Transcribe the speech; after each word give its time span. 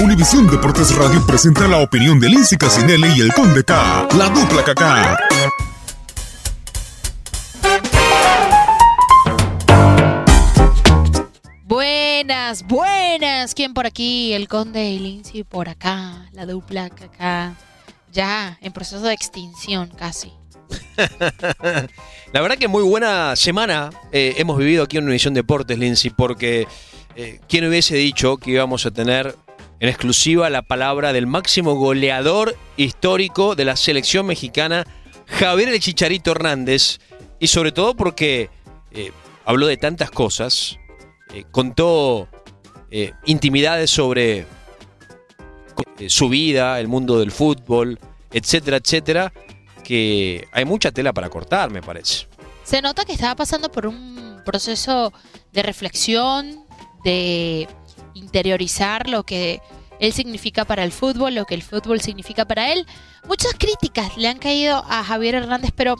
Univisión 0.00 0.46
Deportes 0.48 0.94
Radio 0.96 1.24
presenta 1.26 1.68
la 1.68 1.78
opinión 1.78 2.18
de 2.18 2.28
Lindsay 2.28 2.58
Casinelli 2.58 3.08
y 3.16 3.20
el 3.20 3.32
Conde 3.32 3.64
K, 3.64 4.08
la 4.16 4.28
dupla 4.28 4.64
KK. 4.64 4.82
Buenas, 11.64 12.62
buenas. 12.66 13.54
¿Quién 13.54 13.74
por 13.74 13.86
aquí? 13.86 14.32
El 14.32 14.48
conde 14.48 14.84
y 14.90 14.98
Lindsay 14.98 15.42
por 15.44 15.68
acá. 15.68 16.28
La 16.32 16.46
dupla 16.46 16.84
acá. 16.84 17.54
Ya, 18.12 18.58
en 18.60 18.72
proceso 18.72 19.02
de 19.02 19.14
extinción 19.14 19.88
casi. 19.96 20.32
La 22.32 22.40
verdad 22.40 22.56
que 22.58 22.68
muy 22.68 22.82
buena 22.82 23.36
semana 23.36 23.90
eh, 24.12 24.34
hemos 24.36 24.58
vivido 24.58 24.84
aquí 24.84 24.98
en 24.98 25.04
Univisión 25.04 25.34
Deportes, 25.34 25.78
Lindsay, 25.78 26.10
porque 26.10 26.66
eh, 27.16 27.40
¿quién 27.48 27.66
hubiese 27.66 27.96
dicho 27.96 28.36
que 28.36 28.52
íbamos 28.52 28.86
a 28.86 28.90
tener 28.90 29.36
en 29.82 29.88
exclusiva 29.88 30.48
la 30.48 30.62
palabra 30.62 31.12
del 31.12 31.26
máximo 31.26 31.74
goleador 31.74 32.56
histórico 32.76 33.56
de 33.56 33.64
la 33.64 33.74
selección 33.74 34.24
mexicana, 34.24 34.86
Javier 35.26 35.70
el 35.70 35.80
Chicharito 35.80 36.30
Hernández? 36.30 37.00
Y 37.40 37.48
sobre 37.48 37.72
todo 37.72 37.96
porque 37.96 38.48
eh, 38.92 39.10
habló 39.44 39.66
de 39.66 39.76
tantas 39.76 40.12
cosas, 40.12 40.78
eh, 41.34 41.42
contó 41.50 42.28
eh, 42.92 43.12
intimidades 43.26 43.90
sobre 43.90 44.46
su 46.06 46.28
vida, 46.28 46.78
el 46.78 46.86
mundo 46.86 47.18
del 47.18 47.32
fútbol, 47.32 47.98
etcétera, 48.30 48.76
etcétera, 48.76 49.32
que 49.82 50.46
hay 50.52 50.64
mucha 50.64 50.92
tela 50.92 51.12
para 51.12 51.28
cortar, 51.28 51.72
me 51.72 51.82
parece. 51.82 52.28
Se 52.62 52.80
nota 52.82 53.04
que 53.04 53.14
estaba 53.14 53.34
pasando 53.34 53.68
por 53.68 53.88
un 53.88 54.42
proceso 54.44 55.12
de 55.52 55.62
reflexión, 55.64 56.64
de 57.02 57.66
interiorizar 58.14 59.08
lo 59.08 59.24
que 59.24 59.60
él 60.00 60.12
significa 60.12 60.64
para 60.64 60.84
el 60.84 60.92
fútbol, 60.92 61.34
lo 61.34 61.44
que 61.44 61.54
el 61.54 61.62
fútbol 61.62 62.00
significa 62.00 62.44
para 62.44 62.72
él. 62.72 62.86
Muchas 63.26 63.54
críticas 63.54 64.16
le 64.16 64.28
han 64.28 64.38
caído 64.38 64.84
a 64.88 65.04
Javier 65.04 65.36
Hernández, 65.36 65.70
pero 65.74 65.96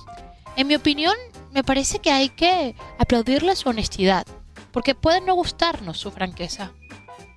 en 0.57 0.67
mi 0.67 0.75
opinión 0.75 1.15
me 1.53 1.63
parece 1.63 2.01
que 2.01 2.11
hay 2.11 2.29
que 2.31 2.75
aplaudirle 2.99 3.55
su 3.55 3.69
honestidad, 3.69 4.27
porque 4.73 4.95
puede 4.95 5.21
no 5.21 5.35
gustarnos 5.35 5.99
su 5.99 6.11
franqueza, 6.11 6.73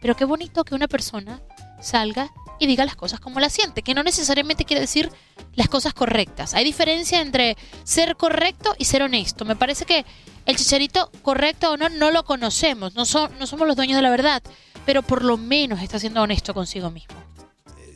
pero 0.02 0.16
qué 0.16 0.26
bonito 0.26 0.64
que 0.64 0.76
una 0.76 0.88
persona 0.88 1.42
salga 1.82 2.32
y 2.60 2.68
diga 2.68 2.86
las 2.86 2.96
cosas 2.96 3.20
como 3.20 3.40
las 3.40 3.54
siente, 3.54 3.82
que 3.82 3.94
no 3.94 4.04
necesariamente 4.04 4.66
quiere 4.66 4.82
decir 4.82 5.10
las 5.56 5.68
cosas 5.68 5.94
correctas. 5.94 6.54
Hay 6.54 6.64
diferencia 6.64 7.22
entre 7.22 7.58
ser 7.84 8.16
correcto 8.16 8.76
y 8.78 8.86
ser 8.86 9.02
honesto. 9.04 9.46
Me 9.46 9.56
parece 9.56 9.86
que 9.86 10.06
el 10.46 10.56
chicharito 10.56 11.10
correcto 11.22 11.72
o 11.72 11.78
no 11.78 11.90
no 11.90 12.12
lo 12.12 12.24
conocemos, 12.24 12.96
no, 12.96 13.06
son, 13.06 13.32
no 13.40 13.48
somos 13.48 13.68
los 13.68 13.76
dueños 13.76 13.96
de 13.98 14.02
la 14.04 14.10
verdad, 14.12 14.42
pero 14.86 15.02
por 15.02 15.24
lo 15.24 15.38
menos 15.38 15.82
está 15.82 16.00
siendo 16.00 16.22
honesto 16.22 16.54
consigo 16.54 16.92
mismo. 16.92 17.16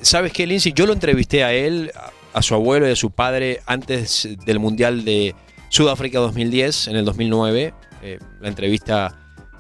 ¿Sabes 0.02 0.32
qué, 0.34 0.48
Lindsay? 0.48 0.74
Yo 0.74 0.86
lo 0.86 0.94
entrevisté 0.94 1.44
a 1.44 1.54
él, 1.54 1.92
a- 2.34 2.42
su 2.42 2.54
abuelo 2.56 2.88
y 2.88 2.92
a 2.92 2.96
su 2.96 3.12
padre 3.12 3.60
antes 3.66 4.28
del 4.46 4.60
Mundial 4.60 5.04
de 5.04 5.36
Sudáfrica 5.70 6.20
2010, 6.20 6.88
en 6.88 6.96
el 6.96 7.04
2009. 7.06 7.74
Eh, 8.02 8.18
la 8.40 8.48
entrevista 8.48 9.16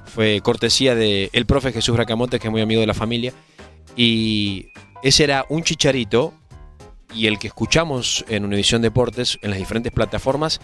fue 0.05 0.39
cortesía 0.41 0.95
de 0.95 1.29
profe 1.45 1.73
Jesús 1.73 1.93
Bracamontes, 1.95 2.39
que 2.39 2.47
es 2.47 2.51
muy 2.51 2.61
amigo 2.61 2.79
de 2.79 2.87
la 2.87 2.93
familia. 2.93 3.33
Y 3.97 4.67
ese 5.03 5.23
era 5.23 5.45
un 5.49 5.63
chicharito 5.63 6.33
y 7.13 7.27
el 7.27 7.39
que 7.39 7.47
escuchamos 7.47 8.23
en 8.27 8.45
Univisión 8.45 8.81
Deportes, 8.81 9.39
en 9.41 9.49
las 9.49 9.59
diferentes 9.59 9.91
plataformas, 9.91 10.59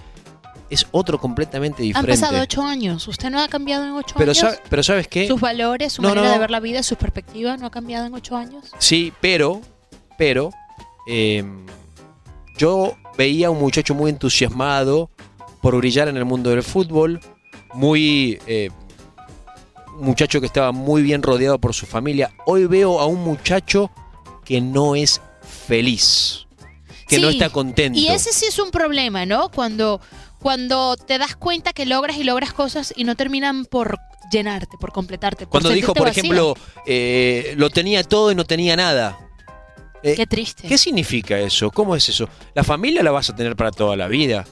es 0.69 0.87
otro 0.91 1.19
completamente 1.19 1.81
Han 1.83 1.87
diferente. 1.87 2.21
pasado 2.21 2.41
ocho 2.41 2.63
años. 2.63 3.07
¿Usted 3.07 3.29
no 3.29 3.39
ha 3.41 3.47
cambiado 3.47 3.85
en 3.85 3.91
ocho 3.91 4.15
pero, 4.17 4.31
años? 4.31 4.37
sa- 4.39 4.59
pero 4.69 4.83
¿sabes 4.83 5.07
qué? 5.07 5.27
Sus 5.27 5.39
valores, 5.39 5.93
su 5.93 6.01
No, 6.01 6.09
manera 6.09 6.27
no. 6.27 6.33
de 6.33 6.39
ver 6.39 6.51
la 6.51 6.59
vida, 6.59 6.81
su 6.83 6.95
perspectiva 6.95 7.55
no 7.57 7.67
ha 7.67 7.71
cambiado 7.71 8.05
en 8.07 8.13
ocho 8.13 8.35
años. 8.35 8.71
Sí, 8.79 9.13
pero, 9.21 9.61
pero, 10.17 10.49
eh, 11.07 11.43
yo 12.57 12.95
veía 13.17 13.47
a 13.47 13.49
un 13.51 13.59
muchacho 13.59 13.93
muy 13.95 14.09
entusiasmado 14.09 15.09
por 15.61 15.75
brillar 15.77 16.07
en 16.07 16.17
el 16.17 16.25
mundo 16.25 16.49
del 16.51 16.63
fútbol, 16.63 17.19
muy, 17.73 18.39
eh, 18.47 18.69
un 19.99 20.05
muchacho 20.05 20.39
que 20.39 20.47
estaba 20.47 20.71
muy 20.71 21.01
bien 21.03 21.21
rodeado 21.23 21.59
por 21.59 21.73
su 21.73 21.85
familia. 21.85 22.31
Hoy 22.45 22.65
veo 22.65 22.99
a 22.99 23.05
un 23.07 23.23
muchacho 23.23 23.91
que 24.45 24.61
no 24.61 24.95
es 24.95 25.21
feliz, 25.67 26.45
que 27.07 27.19
no 27.19 27.29
está 27.29 27.49
contento. 27.49 27.99
Y 27.99 28.07
ese 28.07 28.31
sí 28.31 28.45
es 28.45 28.59
un 28.59 28.71
problema, 28.71 29.25
¿no? 29.25 29.49
Cuando, 29.49 29.99
cuando 30.39 30.95
te 30.95 31.17
das 31.17 31.35
cuenta 31.35 31.73
que 31.73 31.85
logras 31.85 32.17
y 32.17 32.23
logras 32.23 32.53
cosas 32.53 32.93
y 32.95 33.03
no 33.03 33.15
terminan 33.15 33.65
por 33.65 33.97
llenarte, 34.31 34.77
por 34.79 34.91
completarte. 34.91 35.45
por 35.45 35.51
Cuando 35.51 35.69
dijo, 35.69 35.93
por 35.93 36.07
vacío. 36.07 36.23
ejemplo, 36.23 36.55
eh, 36.85 37.53
lo 37.57 37.69
tenía 37.69 38.03
todo 38.03 38.31
y 38.31 38.35
no 38.35 38.45
tenía 38.45 38.75
nada. 38.75 39.17
Eh, 40.03 40.13
Qué 40.15 40.27
triste. 40.27 40.67
¿Qué 40.67 40.77
significa 40.77 41.39
eso? 41.39 41.71
¿Cómo 41.71 41.95
es 41.95 42.07
eso? 42.09 42.29
La 42.53 42.63
familia 42.63 43.01
la 43.01 43.11
vas 43.11 43.29
a 43.29 43.35
tener 43.35 43.55
para 43.55 43.71
toda 43.71 43.95
la 43.95 44.07
vida. 44.07 44.45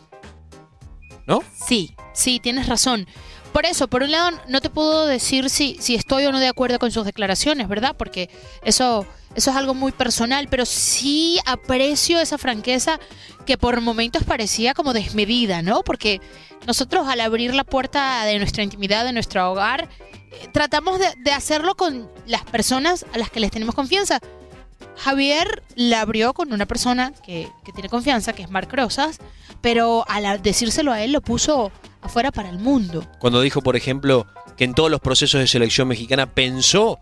¿No? 1.28 1.42
Sí, 1.68 1.96
sí, 2.13 2.39
tienes 2.39 2.68
razón. 2.68 3.07
Por 3.53 3.67
eso, 3.67 3.88
por 3.88 4.01
un 4.01 4.11
lado, 4.11 4.31
no 4.47 4.61
te 4.61 4.71
puedo 4.71 5.05
decir 5.05 5.50
si, 5.50 5.77
si 5.79 5.94
estoy 5.94 6.25
o 6.25 6.31
no 6.31 6.39
de 6.39 6.47
acuerdo 6.47 6.79
con 6.79 6.91
sus 6.91 7.05
declaraciones, 7.05 7.67
¿verdad? 7.67 7.95
Porque 7.95 8.29
eso, 8.63 9.05
eso 9.35 9.51
es 9.51 9.55
algo 9.55 9.75
muy 9.75 9.91
personal, 9.91 10.47
pero 10.50 10.65
sí 10.65 11.39
aprecio 11.45 12.19
esa 12.19 12.39
franqueza 12.39 13.00
que 13.45 13.57
por 13.57 13.79
momentos 13.79 14.23
parecía 14.23 14.73
como 14.73 14.91
desmedida, 14.91 15.61
¿no? 15.61 15.83
Porque 15.83 16.19
nosotros 16.65 17.07
al 17.07 17.21
abrir 17.21 17.53
la 17.53 17.63
puerta 17.63 18.25
de 18.25 18.39
nuestra 18.39 18.63
intimidad, 18.63 19.05
de 19.05 19.13
nuestro 19.13 19.51
hogar, 19.51 19.88
eh, 20.31 20.50
tratamos 20.51 20.97
de, 20.97 21.13
de 21.17 21.31
hacerlo 21.31 21.75
con 21.75 22.09
las 22.25 22.44
personas 22.45 23.05
a 23.13 23.19
las 23.19 23.29
que 23.29 23.39
les 23.39 23.51
tenemos 23.51 23.75
confianza. 23.75 24.19
Javier 24.97 25.61
la 25.75 26.01
abrió 26.01 26.33
con 26.33 26.53
una 26.53 26.65
persona 26.65 27.13
que, 27.23 27.47
que 27.63 27.71
tiene 27.71 27.89
confianza, 27.89 28.33
que 28.33 28.41
es 28.41 28.50
Marc 28.50 28.73
Rosas, 28.73 29.19
pero 29.61 30.05
al 30.07 30.41
decírselo 30.41 30.91
a 30.91 31.01
él 31.01 31.11
lo 31.11 31.21
puso 31.21 31.71
afuera 32.03 32.31
para 32.31 32.50
el 32.50 32.59
mundo. 32.59 33.07
Cuando 33.19 33.41
dijo, 33.41 33.61
por 33.61 33.75
ejemplo, 33.75 34.27
que 34.57 34.63
en 34.63 34.73
todos 34.73 34.91
los 34.91 35.00
procesos 35.00 35.39
de 35.39 35.47
selección 35.47 35.88
mexicana 35.88 36.27
pensó 36.27 37.00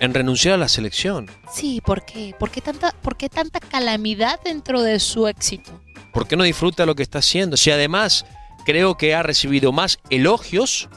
en 0.00 0.14
renunciar 0.14 0.54
a 0.54 0.58
la 0.58 0.68
selección. 0.68 1.30
Sí, 1.52 1.80
¿por 1.84 2.04
qué? 2.04 2.34
¿Por 2.38 2.50
qué 2.50 2.60
tanta, 2.60 2.92
por 3.02 3.16
qué 3.16 3.28
tanta 3.28 3.60
calamidad 3.60 4.40
dentro 4.44 4.82
de 4.82 4.98
su 4.98 5.26
éxito? 5.26 5.80
¿Por 6.12 6.26
qué 6.26 6.36
no 6.36 6.44
disfruta 6.44 6.86
lo 6.86 6.94
que 6.94 7.02
está 7.02 7.18
haciendo? 7.18 7.56
Si 7.56 7.70
además 7.70 8.26
creo 8.64 8.96
que 8.96 9.14
ha 9.14 9.22
recibido 9.22 9.72
más 9.72 9.98
elogios 10.10 10.88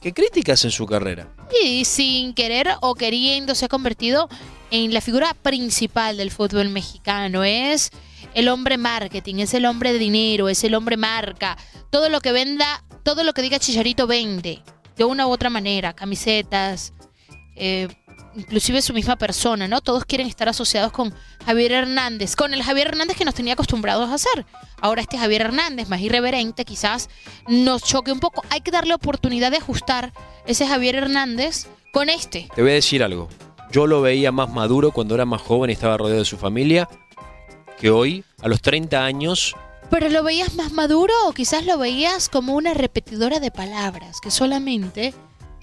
que 0.00 0.12
críticas 0.12 0.64
en 0.64 0.70
su 0.70 0.86
carrera. 0.86 1.28
Y 1.64 1.84
sin 1.84 2.34
querer 2.34 2.68
o 2.80 2.94
queriendo 2.94 3.54
se 3.54 3.64
ha 3.64 3.68
convertido 3.68 4.28
en 4.70 4.92
la 4.92 5.00
figura 5.00 5.34
principal 5.34 6.16
del 6.16 6.30
fútbol 6.30 6.68
mexicano. 6.68 7.44
Es 7.44 7.90
el 8.36 8.48
hombre 8.48 8.76
marketing, 8.76 9.36
es 9.36 9.54
el 9.54 9.64
hombre 9.64 9.94
de 9.94 9.98
dinero, 9.98 10.50
es 10.50 10.62
el 10.62 10.74
hombre 10.74 10.98
marca. 10.98 11.56
Todo 11.90 12.10
lo 12.10 12.20
que 12.20 12.32
venda, 12.32 12.84
todo 13.02 13.24
lo 13.24 13.32
que 13.32 13.40
diga 13.40 13.58
Chicharito 13.58 14.06
vende. 14.06 14.62
De 14.94 15.04
una 15.04 15.26
u 15.26 15.30
otra 15.30 15.48
manera. 15.48 15.94
Camisetas, 15.94 16.92
eh, 17.56 17.88
inclusive 18.36 18.82
su 18.82 18.92
misma 18.92 19.16
persona, 19.16 19.68
¿no? 19.68 19.80
Todos 19.80 20.04
quieren 20.04 20.26
estar 20.26 20.50
asociados 20.50 20.92
con 20.92 21.14
Javier 21.46 21.72
Hernández, 21.72 22.36
con 22.36 22.52
el 22.52 22.62
Javier 22.62 22.88
Hernández 22.88 23.16
que 23.16 23.24
nos 23.24 23.34
tenía 23.34 23.54
acostumbrados 23.54 24.10
a 24.10 24.14
hacer. 24.14 24.44
Ahora 24.82 25.00
este 25.00 25.16
Javier 25.16 25.40
Hernández, 25.40 25.88
más 25.88 26.02
irreverente, 26.02 26.66
quizás 26.66 27.08
nos 27.48 27.84
choque 27.84 28.12
un 28.12 28.20
poco. 28.20 28.44
Hay 28.50 28.60
que 28.60 28.70
darle 28.70 28.92
oportunidad 28.92 29.50
de 29.50 29.56
ajustar 29.56 30.12
ese 30.46 30.66
Javier 30.66 30.96
Hernández 30.96 31.68
con 31.90 32.10
este. 32.10 32.50
Te 32.54 32.60
voy 32.60 32.72
a 32.72 32.74
decir 32.74 33.02
algo. 33.02 33.30
Yo 33.72 33.86
lo 33.86 34.02
veía 34.02 34.30
más 34.30 34.50
maduro 34.50 34.90
cuando 34.90 35.14
era 35.14 35.24
más 35.24 35.40
joven 35.40 35.70
y 35.70 35.72
estaba 35.72 35.96
rodeado 35.96 36.18
de 36.18 36.26
su 36.26 36.36
familia 36.36 36.86
que 37.78 37.90
hoy, 37.90 38.24
a 38.42 38.48
los 38.48 38.60
30 38.62 39.04
años, 39.04 39.54
Pero 39.90 40.08
lo 40.08 40.24
veías 40.24 40.54
más 40.54 40.72
maduro 40.72 41.12
o 41.26 41.32
quizás 41.32 41.64
lo 41.64 41.78
veías 41.78 42.28
como 42.28 42.54
una 42.54 42.74
repetidora 42.74 43.38
de 43.38 43.50
palabras 43.50 44.20
que 44.20 44.30
solamente 44.30 45.14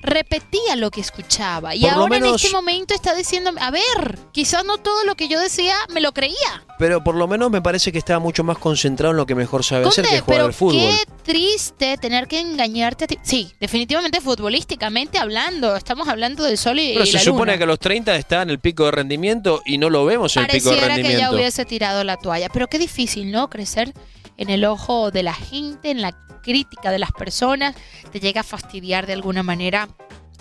repetía 0.03 0.75
lo 0.75 0.91
que 0.91 1.01
escuchaba. 1.01 1.73
Y 1.75 1.81
Por 1.81 1.89
ahora 1.91 2.17
en 2.17 2.25
este 2.25 2.49
momento 2.51 2.93
está 2.93 3.15
diciendo, 3.15 3.51
a 3.59 3.71
ver, 3.71 4.19
quizás 4.31 4.63
no 4.65 4.77
todo 4.77 5.03
lo 5.05 5.15
que 5.15 5.27
yo 5.27 5.39
decía 5.39 5.75
me 5.89 6.01
lo 6.01 6.13
creía. 6.13 6.63
pero 6.77 7.03
por 7.03 7.15
lo 7.15 7.27
menos 7.27 7.49
me 7.49 7.61
parece 7.61 7.91
que 7.91 7.97
estaba 7.97 8.19
mucho 8.19 8.43
más 8.43 8.57
concentrado 8.57 9.11
en 9.11 9.17
lo 9.17 9.25
que 9.25 9.35
mejor 9.35 9.63
sabe 9.63 9.87
hacer, 9.87 10.03
que 10.05 10.19
jugar 10.19 10.25
pero 10.25 10.45
al 10.45 10.53
fútbol. 10.53 10.75
qué 10.75 11.05
triste 11.23 11.97
tener 11.97 12.27
que 12.27 12.39
engañarte 12.39 13.05
a 13.05 13.07
ti. 13.07 13.17
Sí, 13.23 13.51
definitivamente 13.59 14.19
futbolísticamente 14.21 15.17
hablando, 15.17 15.75
estamos 15.75 16.07
hablando 16.07 16.43
del 16.43 16.57
sol 16.57 16.79
y, 16.79 16.93
Pero 16.93 17.05
y 17.05 17.07
se 17.07 17.13
la 17.13 17.19
supone 17.23 17.51
luna. 17.53 17.57
que 17.57 17.63
a 17.63 17.67
los 17.67 17.79
30 17.79 18.15
está 18.17 18.41
en 18.41 18.49
el 18.49 18.59
pico 18.59 18.85
de 18.85 18.91
rendimiento 18.91 19.61
y 19.65 19.77
no 19.77 19.89
lo 19.89 20.05
vemos 20.05 20.35
en 20.35 20.43
el 20.43 20.49
pico 20.49 20.69
de 20.69 20.75
Pareciera 20.75 20.95
que 20.95 21.01
ya 21.01 21.07
rendimiento. 21.07 21.35
hubiese 21.35 21.65
tirado 21.65 22.03
la 22.03 22.17
toalla. 22.17 22.49
Pero 22.49 22.67
qué 22.67 22.77
difícil, 22.77 23.31
¿no? 23.31 23.49
Crecer 23.49 23.93
en 24.37 24.49
el 24.49 24.65
ojo 24.65 25.11
de 25.11 25.23
la 25.23 25.33
gente, 25.33 25.91
en 25.91 26.01
la 26.01 26.11
crítica 26.41 26.91
de 26.91 26.99
las 26.99 27.11
personas. 27.11 27.75
Te 28.11 28.19
llega 28.19 28.41
a 28.41 28.43
fastidiar 28.43 29.07
de 29.07 29.13
alguna 29.13 29.43
manera 29.43 29.89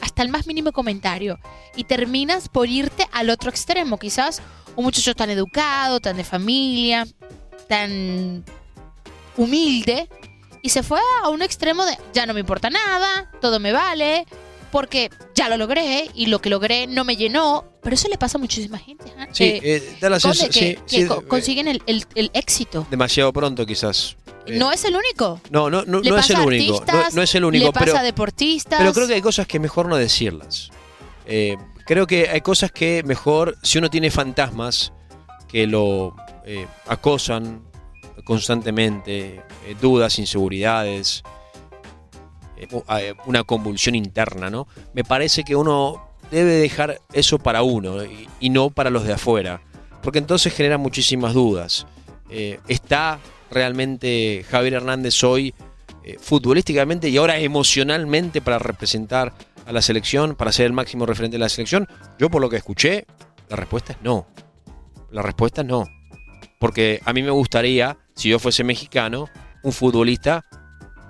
hasta 0.01 0.23
el 0.23 0.29
más 0.29 0.47
mínimo 0.47 0.73
comentario. 0.73 1.39
Y 1.77 1.85
terminas 1.85 2.49
por 2.49 2.69
irte 2.69 3.07
al 3.13 3.31
otro 3.31 3.51
extremo. 3.51 3.99
Quizás 3.99 4.43
un 4.77 4.85
muchacho 4.85 5.15
tan 5.15 5.31
educado, 5.31 6.01
tan 6.01 6.17
de 6.17 6.25
familia, 6.25 7.07
tan 7.69 8.45
humilde. 9.37 10.09
Y 10.63 10.69
se 10.69 10.83
fue 10.83 11.01
a 11.23 11.29
un 11.29 11.43
extremo 11.43 11.85
de 11.85 11.97
ya 12.13 12.27
no 12.27 12.35
me 12.35 12.41
importa 12.41 12.71
nada, 12.71 13.31
todo 13.41 13.59
me 13.59 13.73
vale, 13.73 14.27
porque 14.71 15.11
ya 15.35 15.49
lo 15.49 15.57
logré 15.57 16.09
y 16.15 16.27
lo 16.27 16.41
que 16.41 16.51
logré 16.51 16.87
no 16.87 17.05
me 17.05 17.17
llenó. 17.17 17.72
Pero 17.83 17.95
eso 17.95 18.09
le 18.09 18.17
pasa 18.17 18.39
a 18.39 18.41
muchísima 18.41 18.79
gente. 18.79 19.13
¿ah? 19.19 19.27
Sí, 19.33 19.45
Eh, 19.45 19.61
eh, 19.65 19.97
da 20.01 20.09
la 20.11 20.21
Conde, 20.21 20.37
sensación- 20.37 20.75
que, 20.75 20.79
sí, 20.87 20.97
que 20.97 21.03
sí, 21.03 21.09
co- 21.09 21.21
eh, 21.21 21.27
consiguen 21.29 21.69
el, 21.69 21.83
el- 21.87 22.07
el 22.15 22.31
éxito. 22.33 22.87
demasiado 22.91 23.33
pronto 23.33 23.67
quizás. 23.67 24.17
Eh, 24.47 24.57
No 24.59 24.71
es 24.73 24.85
el 24.85 24.95
único. 24.97 25.41
no, 25.51 25.69
no, 25.71 25.85
no, 25.85 26.01
no 26.01 26.17
es 26.19 26.31
el 26.31 26.39
único. 26.41 26.73
No, 26.73 26.79
artistas, 26.79 27.15
no 27.15 27.23
es 27.23 27.35
el 27.35 27.45
único, 27.45 27.67
le 27.67 27.73
pasa 27.73 27.85
pero, 27.87 27.99
a 27.99 28.03
deportistas. 28.03 28.79
pero 28.79 28.93
creo 28.93 29.07
que 29.09 29.15
hay 29.15 29.23
cosas 29.23 29.47
que 29.47 29.59
mejor 29.59 29.87
no 29.89 29.97
decirlas. 29.97 30.71
Eh, 31.27 31.57
creo 31.87 32.07
que 32.07 32.29
hay 32.29 32.41
cosas 32.41 32.71
que 32.73 33.03
mejor, 33.05 33.57
si 33.63 33.79
uno 33.79 33.91
tiene 33.91 34.11
fantasmas 34.11 34.93
que 35.49 35.67
lo 35.67 36.15
eh, 36.45 36.67
acosan 36.87 37.63
constantemente, 38.25 39.43
dudas, 39.81 40.19
inseguridades, 40.19 41.23
una 43.27 43.43
convulsión 43.45 43.95
interna, 43.95 44.51
¿no? 44.51 44.67
Me 44.95 45.03
parece 45.05 45.43
que 45.45 45.57
uno 45.57 46.12
debe 46.33 46.53
dejar 46.55 47.01
eso 47.13 47.39
para 47.39 47.63
uno 47.63 47.99
y, 48.05 48.51
no 48.51 48.71
para 48.71 48.91
los 48.91 49.05
de 49.05 49.13
afuera, 49.13 49.61
porque 50.03 50.19
entonces 50.19 50.53
genera 50.53 50.79
muchísimas 50.79 51.35
dudas. 51.35 51.87
Eh, 52.31 52.59
¿Está 52.67 53.21
realmente 53.51 54.45
Javier 54.51 54.75
Hernández 54.75 55.23
hoy 55.23 55.55
eh, 56.05 56.17
futbolísticamente 56.19 57.11
y 57.11 57.19
ahora 57.19 57.39
emocionalmente 57.39 58.41
para 58.41 58.59
representar 58.59 59.35
a 59.67 59.73
la 59.73 59.83
selección, 59.83 60.35
para 60.35 60.53
ser 60.53 60.67
el 60.67 60.73
máximo 60.73 61.05
referente 61.05 61.35
de 61.37 61.41
la 61.41 61.51
selección? 61.51 61.87
Yo 62.19 62.31
por 62.31 62.41
lo 62.41 62.49
que 62.49 62.57
escuché, 62.57 63.07
la 63.49 63.57
respuesta 63.57 63.93
es 63.93 63.99
no. 64.03 64.27
La 65.11 65.21
respuesta 65.21 65.61
es 65.61 65.67
no. 65.67 65.85
Porque 66.59 67.01
a 67.05 67.13
mí 67.13 67.23
me 67.23 67.31
gustaría, 67.31 67.99
si 68.15 68.31
yo 68.31 68.39
fuese 68.39 68.65
mexicano, 68.65 69.29
un 69.63 69.73
futbolista 69.73 70.47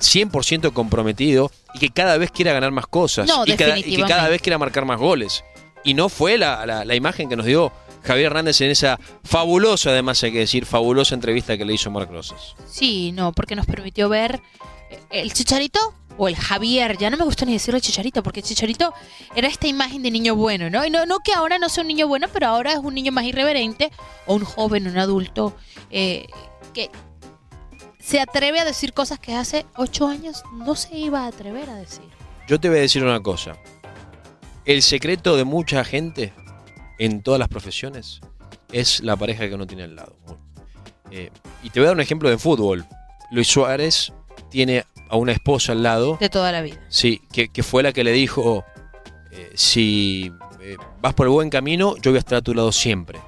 100% 0.02 0.72
comprometido 0.72 1.50
y 1.74 1.78
que 1.78 1.90
cada 1.90 2.18
vez 2.18 2.30
quiera 2.30 2.52
ganar 2.52 2.70
más 2.72 2.86
cosas 2.86 3.26
No, 3.26 3.44
y, 3.46 3.54
cada, 3.56 3.78
y 3.78 3.82
que 3.96 4.02
cada 4.02 4.28
vez 4.28 4.42
quiera 4.42 4.58
marcar 4.58 4.84
más 4.84 4.98
goles. 4.98 5.44
Y 5.84 5.94
no 5.94 6.08
fue 6.08 6.38
la, 6.38 6.64
la- 6.66 6.84
la 6.84 6.94
imagen 6.94 7.28
que 7.28 7.36
nos 7.36 7.46
dio 7.46 7.72
Javier 8.04 8.26
Hernández 8.26 8.60
en 8.60 8.70
esa 8.70 8.98
fabulosa, 9.24 9.90
además 9.90 10.22
hay 10.22 10.32
que 10.32 10.40
decir, 10.40 10.66
fabulosa 10.66 11.14
entrevista 11.14 11.56
que 11.56 11.64
le 11.64 11.74
hizo 11.74 11.90
Marc 11.90 12.10
Rosas. 12.10 12.54
Sí, 12.68 13.12
no, 13.12 13.32
porque 13.32 13.54
nos 13.56 13.66
permitió 13.66 14.08
ver 14.08 14.40
eh, 14.90 14.98
el 15.10 15.32
Chicharito 15.32 15.78
o 16.18 16.28
el 16.28 16.36
Javier. 16.36 16.98
Ya 16.98 17.10
no 17.10 17.16
me 17.16 17.24
gusta 17.24 17.44
ni 17.44 17.52
decirlo 17.52 17.80
Chicharito, 17.80 18.22
porque 18.22 18.40
el 18.40 18.46
Chicharito 18.46 18.92
era 19.34 19.48
esta 19.48 19.66
imagen 19.68 20.02
de 20.02 20.10
niño 20.10 20.34
bueno, 20.36 20.68
¿no? 20.68 20.84
Y 20.84 20.90
no, 20.90 21.06
no 21.06 21.18
que 21.20 21.32
ahora 21.32 21.58
no 21.58 21.68
sea 21.68 21.82
un 21.82 21.88
niño 21.88 22.06
bueno, 22.08 22.26
pero 22.32 22.48
ahora 22.48 22.72
es 22.72 22.78
un 22.78 22.94
niño 22.94 23.12
más 23.12 23.24
irreverente 23.24 23.90
o 24.26 24.34
un 24.34 24.44
joven, 24.44 24.86
un 24.88 24.98
adulto 24.98 25.54
eh, 25.90 26.26
que 26.74 26.90
se 28.02 28.20
atreve 28.20 28.58
a 28.60 28.64
decir 28.64 28.92
cosas 28.92 29.18
que 29.18 29.34
hace 29.34 29.64
ocho 29.76 30.08
años 30.08 30.42
no 30.52 30.74
se 30.74 30.96
iba 30.96 31.24
a 31.24 31.28
atrever 31.28 31.70
a 31.70 31.76
decir. 31.76 32.04
Yo 32.48 32.58
te 32.58 32.68
voy 32.68 32.78
a 32.78 32.82
decir 32.82 33.04
una 33.04 33.20
cosa. 33.20 33.52
El 34.64 34.82
secreto 34.82 35.36
de 35.36 35.44
mucha 35.44 35.84
gente 35.84 36.32
en 36.98 37.22
todas 37.22 37.38
las 37.38 37.48
profesiones 37.48 38.20
es 38.72 39.00
la 39.00 39.16
pareja 39.16 39.48
que 39.48 39.54
uno 39.54 39.66
tiene 39.66 39.84
al 39.84 39.96
lado. 39.96 40.16
Eh, 41.10 41.30
y 41.62 41.70
te 41.70 41.78
voy 41.78 41.86
a 41.86 41.88
dar 41.88 41.96
un 41.96 42.00
ejemplo 42.00 42.28
de 42.28 42.38
fútbol. 42.38 42.84
Luis 43.30 43.46
Suárez 43.46 44.12
tiene 44.50 44.84
a 45.08 45.16
una 45.16 45.32
esposa 45.32 45.72
al 45.72 45.82
lado. 45.82 46.16
De 46.18 46.28
toda 46.28 46.50
la 46.50 46.62
vida. 46.62 46.80
Sí, 46.88 47.22
que, 47.32 47.48
que 47.48 47.62
fue 47.62 47.82
la 47.82 47.92
que 47.92 48.02
le 48.02 48.12
dijo, 48.12 48.64
eh, 49.30 49.52
si 49.54 50.32
eh, 50.60 50.76
vas 51.00 51.14
por 51.14 51.26
el 51.26 51.32
buen 51.32 51.50
camino, 51.50 51.96
yo 51.98 52.10
voy 52.10 52.16
a 52.16 52.20
estar 52.20 52.38
a 52.38 52.42
tu 52.42 52.52
lado 52.52 52.72
siempre. 52.72 53.20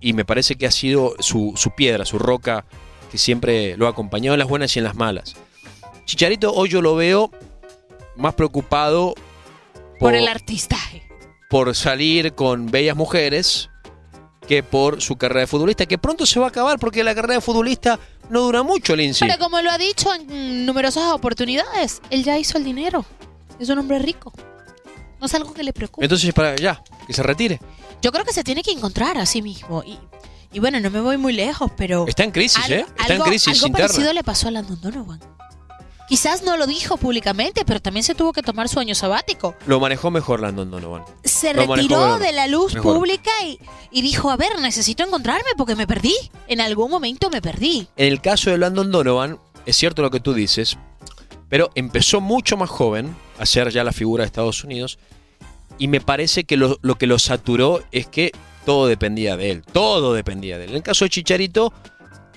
Y 0.00 0.12
me 0.14 0.24
parece 0.24 0.56
que 0.56 0.66
ha 0.66 0.70
sido 0.70 1.14
su, 1.18 1.52
su 1.56 1.72
piedra, 1.72 2.04
su 2.04 2.18
roca, 2.18 2.64
que 3.10 3.18
siempre 3.18 3.76
lo 3.76 3.86
ha 3.86 3.90
acompañado 3.90 4.34
en 4.34 4.38
las 4.38 4.48
buenas 4.48 4.74
y 4.76 4.78
en 4.78 4.84
las 4.84 4.94
malas. 4.96 5.34
Chicharito 6.04 6.52
hoy 6.52 6.68
yo 6.68 6.82
lo 6.82 6.94
veo 6.94 7.30
más 8.16 8.34
preocupado 8.34 9.14
Por 9.98 10.14
el 10.14 10.28
artistaje. 10.28 11.02
por 11.50 11.74
salir 11.74 12.34
con 12.34 12.70
bellas 12.70 12.96
mujeres 12.96 13.70
que 14.46 14.62
por 14.62 15.02
su 15.02 15.16
carrera 15.16 15.40
de 15.40 15.46
futbolista, 15.46 15.84
que 15.84 15.98
pronto 15.98 16.24
se 16.24 16.40
va 16.40 16.46
a 16.46 16.48
acabar 16.48 16.78
porque 16.78 17.04
la 17.04 17.14
carrera 17.14 17.34
de 17.34 17.40
futbolista 17.42 18.00
no 18.30 18.40
dura 18.40 18.62
mucho, 18.62 18.96
Lindsay. 18.96 19.28
Pero 19.28 19.38
como 19.38 19.60
lo 19.60 19.70
ha 19.70 19.76
dicho 19.76 20.12
en 20.14 20.64
numerosas 20.64 21.12
oportunidades, 21.12 22.00
él 22.10 22.24
ya 22.24 22.38
hizo 22.38 22.56
el 22.56 22.64
dinero. 22.64 23.04
Es 23.60 23.68
un 23.68 23.78
hombre 23.78 23.98
rico. 23.98 24.32
No 25.20 25.26
es 25.26 25.34
algo 25.34 25.52
que 25.52 25.62
le 25.62 25.72
preocupe. 25.72 26.04
Entonces, 26.04 26.32
para 26.32 26.56
ya, 26.56 26.82
que 27.06 27.12
se 27.12 27.22
retire. 27.22 27.60
Yo 28.00 28.10
creo 28.10 28.24
que 28.24 28.32
se 28.32 28.44
tiene 28.44 28.62
que 28.62 28.70
encontrar 28.70 29.18
a 29.18 29.26
sí 29.26 29.42
mismo. 29.42 29.82
Y, 29.84 29.98
y 30.52 30.60
bueno, 30.60 30.80
no 30.80 30.90
me 30.90 31.00
voy 31.00 31.16
muy 31.18 31.32
lejos, 31.32 31.70
pero... 31.76 32.06
Está 32.08 32.24
en 32.24 32.30
crisis, 32.30 32.64
Al- 32.64 32.72
¿eh? 32.72 32.86
Está 32.98 33.12
algo, 33.14 33.24
en 33.24 33.30
crisis 33.30 33.48
algo 33.54 33.66
interna. 33.68 33.88
parecido 33.88 34.12
le 34.12 34.24
pasó 34.24 34.48
a 34.48 34.50
Landon 34.50 34.80
Donovan. 34.80 35.20
Quizás 36.08 36.42
no 36.42 36.56
lo 36.56 36.66
dijo 36.66 36.96
públicamente, 36.96 37.66
pero 37.66 37.80
también 37.82 38.02
se 38.02 38.14
tuvo 38.14 38.32
que 38.32 38.40
tomar 38.42 38.66
su 38.70 38.80
año 38.80 38.94
sabático. 38.94 39.54
Lo 39.66 39.78
manejó 39.78 40.10
mejor 40.10 40.40
Landon 40.40 40.70
Donovan. 40.70 41.04
Se 41.22 41.52
Lo 41.52 41.66
retiró 41.66 42.18
de 42.18 42.32
la 42.32 42.46
luz 42.46 42.72
Mejor. 42.72 42.94
pública 42.96 43.30
y, 43.44 43.60
y 43.90 44.00
dijo, 44.00 44.30
a 44.30 44.36
ver, 44.38 44.58
necesito 44.58 45.04
encontrarme 45.04 45.50
porque 45.58 45.76
me 45.76 45.86
perdí. 45.86 46.14
En 46.46 46.62
algún 46.62 46.90
momento 46.90 47.28
me 47.28 47.42
perdí. 47.42 47.88
En 47.98 48.06
el 48.08 48.22
caso 48.22 48.48
de 48.48 48.56
Landon 48.56 48.90
Donovan, 48.90 49.38
es 49.66 49.76
cierto 49.76 50.00
lo 50.00 50.10
que 50.10 50.20
tú 50.20 50.32
dices, 50.32 50.78
pero 51.50 51.70
empezó 51.74 52.22
mucho 52.22 52.56
más 52.56 52.70
joven 52.70 53.14
a 53.38 53.44
ser 53.44 53.70
ya 53.70 53.84
la 53.84 53.92
figura 53.92 54.22
de 54.22 54.28
Estados 54.28 54.64
Unidos 54.64 54.98
y 55.76 55.88
me 55.88 56.00
parece 56.00 56.44
que 56.44 56.56
lo, 56.56 56.78
lo 56.80 56.96
que 56.96 57.06
lo 57.06 57.18
saturó 57.18 57.82
es 57.92 58.06
que 58.06 58.32
todo 58.68 58.86
dependía 58.86 59.38
de 59.38 59.50
él, 59.50 59.62
todo 59.62 60.12
dependía 60.12 60.58
de 60.58 60.64
él. 60.64 60.70
En 60.72 60.76
el 60.76 60.82
caso 60.82 61.06
de 61.06 61.08
Chicharito, 61.08 61.72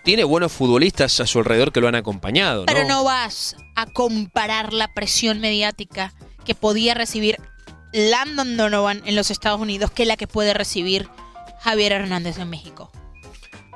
tiene 0.05 0.23
buenos 0.23 0.53
futbolistas 0.53 1.19
a 1.19 1.27
su 1.27 1.39
alrededor 1.39 1.73
que 1.73 1.81
lo 1.81 1.89
han 1.89 1.95
acompañado, 1.95 2.61
¿no? 2.61 2.65
Pero 2.67 2.87
no 2.87 3.03
vas 3.03 3.57
a 3.75 3.85
comparar 3.85 4.71
la 4.71 4.93
presión 4.93 5.41
mediática 5.41 6.13
que 6.45 6.55
podía 6.55 6.93
recibir 6.93 7.35
Landon 7.91 8.55
Donovan 8.55 9.01
en 9.05 9.17
los 9.17 9.29
Estados 9.29 9.59
Unidos 9.59 9.91
que 9.91 10.05
la 10.05 10.15
que 10.15 10.25
puede 10.25 10.53
recibir 10.53 11.09
Javier 11.59 11.91
Hernández 11.91 12.37
en 12.37 12.49
México. 12.49 12.93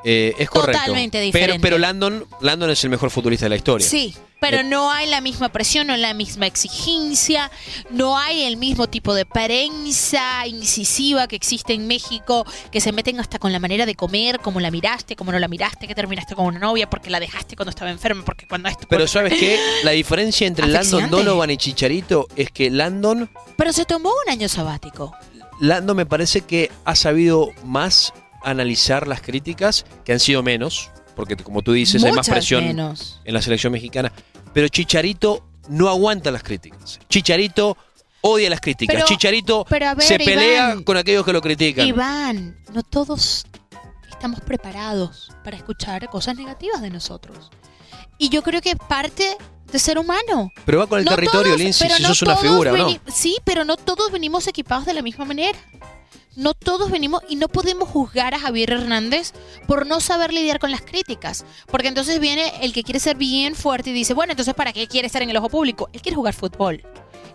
Eh, 0.08 0.36
es 0.38 0.50
correcto. 0.50 0.80
Totalmente 0.80 1.18
Pero, 1.18 1.26
diferente. 1.26 1.60
pero 1.60 1.78
Landon, 1.80 2.28
Landon 2.40 2.70
es 2.70 2.84
el 2.84 2.92
mejor 2.92 3.10
futbolista 3.10 3.46
de 3.48 3.50
la 3.50 3.56
historia. 3.56 3.88
Sí, 3.88 4.14
pero 4.40 4.60
Eh, 4.60 4.64
no 4.64 4.92
hay 4.92 5.08
la 5.08 5.20
misma 5.20 5.50
presión, 5.50 5.88
no 5.88 5.94
hay 5.94 6.00
la 6.02 6.14
misma 6.14 6.46
exigencia, 6.46 7.50
no 7.90 8.16
hay 8.18 8.44
el 8.44 8.58
mismo 8.58 8.86
tipo 8.88 9.16
de 9.16 9.26
prensa 9.26 10.46
incisiva 10.46 11.28
que 11.28 11.36
existe 11.36 11.74
en 11.74 11.88
México, 11.88 12.46
que 12.72 12.82
se 12.82 12.92
meten 12.92 13.20
hasta 13.20 13.40
con 13.40 13.52
la 13.52 13.58
manera 13.60 13.88
de 13.88 13.96
comer, 13.96 14.40
cómo 14.42 14.60
la 14.60 14.70
miraste, 14.70 15.16
cómo 15.16 15.32
no 15.32 15.40
la 15.40 15.48
miraste, 15.48 15.88
que 15.88 15.96
terminaste 15.96 16.36
con 16.36 16.46
una 16.46 16.60
novia, 16.60 16.88
porque 16.90 17.10
la 17.10 17.20
dejaste 17.20 17.56
cuando 17.56 17.72
estaba 17.72 17.90
enferma, 17.90 18.24
porque 18.24 18.48
cuando 18.48 18.70
esto... 18.70 18.86
Pero 18.88 19.08
¿sabes 19.08 19.34
qué? 19.34 19.60
La 19.84 19.92
diferencia 19.92 20.46
entre 20.46 20.68
Landon. 20.68 21.10
Donovan 21.10 21.50
y 21.50 21.58
Chicharito 21.58 22.28
es 22.36 22.52
que 22.52 22.70
Landon, 22.70 23.30
Pero 23.58 23.74
se 23.74 23.86
tomó 23.86 24.10
un 24.10 24.32
año 24.32 24.48
sabático. 24.50 25.16
Landon 25.60 25.98
me 25.98 26.06
parece 26.06 26.42
que 26.42 26.70
ha 26.84 26.96
sabido 26.96 27.50
más 27.64 28.14
analizar 28.46 29.08
las 29.08 29.22
críticas, 29.22 29.86
que 30.04 30.14
han 30.14 30.20
sido 30.20 30.44
menos, 30.44 30.92
porque 31.16 31.36
como 31.36 31.62
tú 31.62 31.74
dices, 31.74 32.04
hay 32.04 32.12
más 32.12 32.30
presión 32.30 32.66
menos. 32.66 33.22
en 33.26 33.34
la 33.34 33.42
selección 33.42 33.74
mexicana. 33.74 34.12
Pero 34.54 34.68
Chicharito 34.70 35.46
no 35.70 35.90
aguanta 35.90 36.32
las 36.32 36.44
críticas. 36.44 37.00
Chicharito 37.10 37.78
odia 38.22 38.50
las 38.50 38.62
críticas. 38.62 38.96
Pero- 38.96 39.06
Chicharito 39.08 39.66
pero 39.70 39.88
a 39.90 39.96
ver, 39.96 40.08
se 40.08 40.18
pelea 40.18 40.72
Iván. 40.72 40.84
con 40.84 40.98
aquellos 40.98 41.26
que 41.26 41.34
lo 41.34 41.42
critican. 41.42 41.88
Iván, 41.88 42.58
no 42.74 42.84
todos 42.84 43.46
estamos 44.10 44.40
preparados 44.42 45.32
para 45.44 45.58
escuchar 45.58 46.10
cosas 46.10 46.36
negativas 46.36 46.82
de 46.82 46.90
nosotros. 46.90 47.52
Y 48.18 48.30
yo 48.30 48.42
creo 48.44 48.62
que 48.62 48.72
es 48.72 48.78
parte 48.88 49.38
de 49.72 49.80
ser 49.80 49.98
humano. 49.98 50.50
Pero 50.66 50.80
va 50.80 50.88
con 50.88 51.00
el 51.00 51.06
No 51.06 51.12
territorio, 51.16 51.58
Lindsay, 51.58 51.90
si 51.90 52.02
no 52.02 52.08
sos 52.10 52.22
una 52.22 52.38
figura, 52.38 52.72
¿o 52.72 52.78
¿no? 52.78 52.90
Sí, 53.14 53.38
pero 53.44 53.66
no 53.66 53.76
todos 53.76 54.12
venimos 54.12 54.48
equipados 54.48 54.86
de 54.86 54.94
la 54.94 55.02
misma 55.02 55.26
manera. 55.26 55.58
No 56.36 56.54
todos 56.54 56.92
venimos 56.92 57.22
y 57.30 57.38
no 57.38 57.48
podemos 57.48 57.88
juzgar 57.88 58.34
a 58.34 58.40
Javier 58.40 58.72
Hernández 58.72 59.32
por 59.68 59.86
no 59.86 60.02
saber 60.02 60.34
lidiar 60.34 60.60
con 60.60 60.72
las 60.72 60.82
críticas. 60.82 61.46
Porque 61.68 61.88
entonces 61.88 62.20
viene 62.20 62.52
el 62.62 62.74
que 62.74 62.84
quiere 62.84 63.00
ser 63.00 63.16
bien 63.16 63.56
fuerte 63.56 63.92
y 63.92 63.94
dice, 63.94 64.14
bueno, 64.14 64.32
entonces 64.32 64.54
¿para 64.54 64.74
qué 64.74 64.88
quiere 64.88 65.08
estar 65.08 65.22
en 65.22 65.30
el 65.30 65.38
ojo 65.38 65.50
público? 65.50 65.90
Él 65.94 66.02
quiere 66.02 66.16
jugar 66.16 66.34
fútbol. 66.34 66.84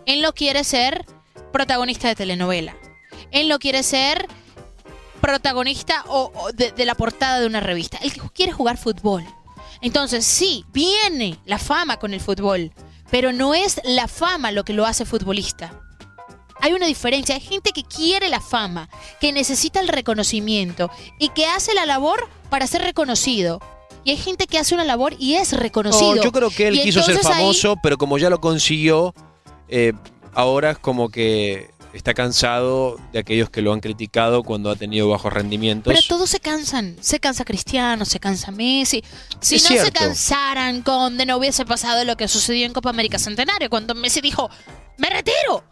Él 0.05 0.21
no 0.21 0.33
quiere 0.33 0.63
ser 0.63 1.05
protagonista 1.51 2.07
de 2.07 2.15
telenovela. 2.15 2.75
Él 3.31 3.47
no 3.47 3.59
quiere 3.59 3.83
ser 3.83 4.27
protagonista 5.19 6.03
o, 6.07 6.51
de, 6.53 6.71
de 6.71 6.85
la 6.85 6.95
portada 6.95 7.39
de 7.39 7.47
una 7.47 7.59
revista. 7.59 7.97
Él 8.01 8.13
quiere 8.33 8.51
jugar 8.51 8.77
fútbol. 8.77 9.25
Entonces, 9.81 10.25
sí, 10.25 10.65
viene 10.71 11.39
la 11.45 11.57
fama 11.57 11.97
con 11.97 12.13
el 12.13 12.21
fútbol, 12.21 12.71
pero 13.09 13.31
no 13.31 13.55
es 13.55 13.81
la 13.83 14.07
fama 14.07 14.51
lo 14.51 14.63
que 14.63 14.73
lo 14.73 14.85
hace 14.85 15.05
futbolista. 15.05 15.81
Hay 16.61 16.73
una 16.73 16.85
diferencia. 16.85 17.35
Hay 17.35 17.41
gente 17.41 17.71
que 17.71 17.83
quiere 17.83 18.29
la 18.29 18.39
fama, 18.39 18.89
que 19.19 19.31
necesita 19.33 19.79
el 19.79 19.87
reconocimiento 19.87 20.89
y 21.19 21.29
que 21.29 21.45
hace 21.47 21.73
la 21.73 21.85
labor 21.85 22.27
para 22.49 22.67
ser 22.67 22.81
reconocido. 22.83 23.59
Y 24.03 24.11
hay 24.11 24.17
gente 24.17 24.47
que 24.47 24.57
hace 24.57 24.73
una 24.73 24.83
labor 24.83 25.13
y 25.19 25.35
es 25.35 25.53
reconocido. 25.53 26.15
No, 26.15 26.23
yo 26.23 26.31
creo 26.31 26.49
que 26.49 26.67
él 26.67 26.75
Y 26.79 26.83
quiso 26.83 27.03
ser 27.03 27.17
ahí- 27.17 27.23
famoso, 27.23 27.75
pero 27.83 27.97
como 27.97 28.17
ya 28.17 28.29
lo 28.29 28.41
consiguió, 28.41 29.13
eh, 29.67 29.93
ahora 30.33 30.71
es 30.71 30.79
como 30.79 31.09
que 31.09 31.69
está 31.93 32.13
cansado 32.13 32.97
de 33.11 33.19
aquellos 33.19 33.49
que 33.49 33.61
lo 33.61 33.73
han 33.73 33.79
criticado 33.81 34.43
cuando 34.43 34.69
ha 34.71 34.75
tenido 34.75 35.09
bajos 35.09 35.31
rendimientos. 35.33 35.93
Pero 35.93 36.05
todos 36.07 36.29
se 36.29 36.39
cansan. 36.39 36.95
Se 37.01 37.19
cansa 37.19 37.43
Cristiano, 37.45 38.05
se 38.05 38.19
cansa 38.19 38.49
Messi. 38.51 39.03
Si 39.41 39.55
Es 39.55 39.69
no 39.69 39.83
se 39.83 39.91
cansaran, 39.91 40.81
Conde, 40.83 41.25
no 41.25 41.37
hubiese 41.37 41.65
pasado 41.65 42.03
lo 42.05 42.15
que 42.17 42.27
sucedió 42.27 42.65
en 42.65 42.73
Copa 42.73 42.89
América 42.89 43.19
Centenario, 43.19 43.69
cuando 43.69 43.93
Messi 43.93 44.21
dijo, 44.21 44.49
¡me 44.97 45.09
retiro! 45.09 45.63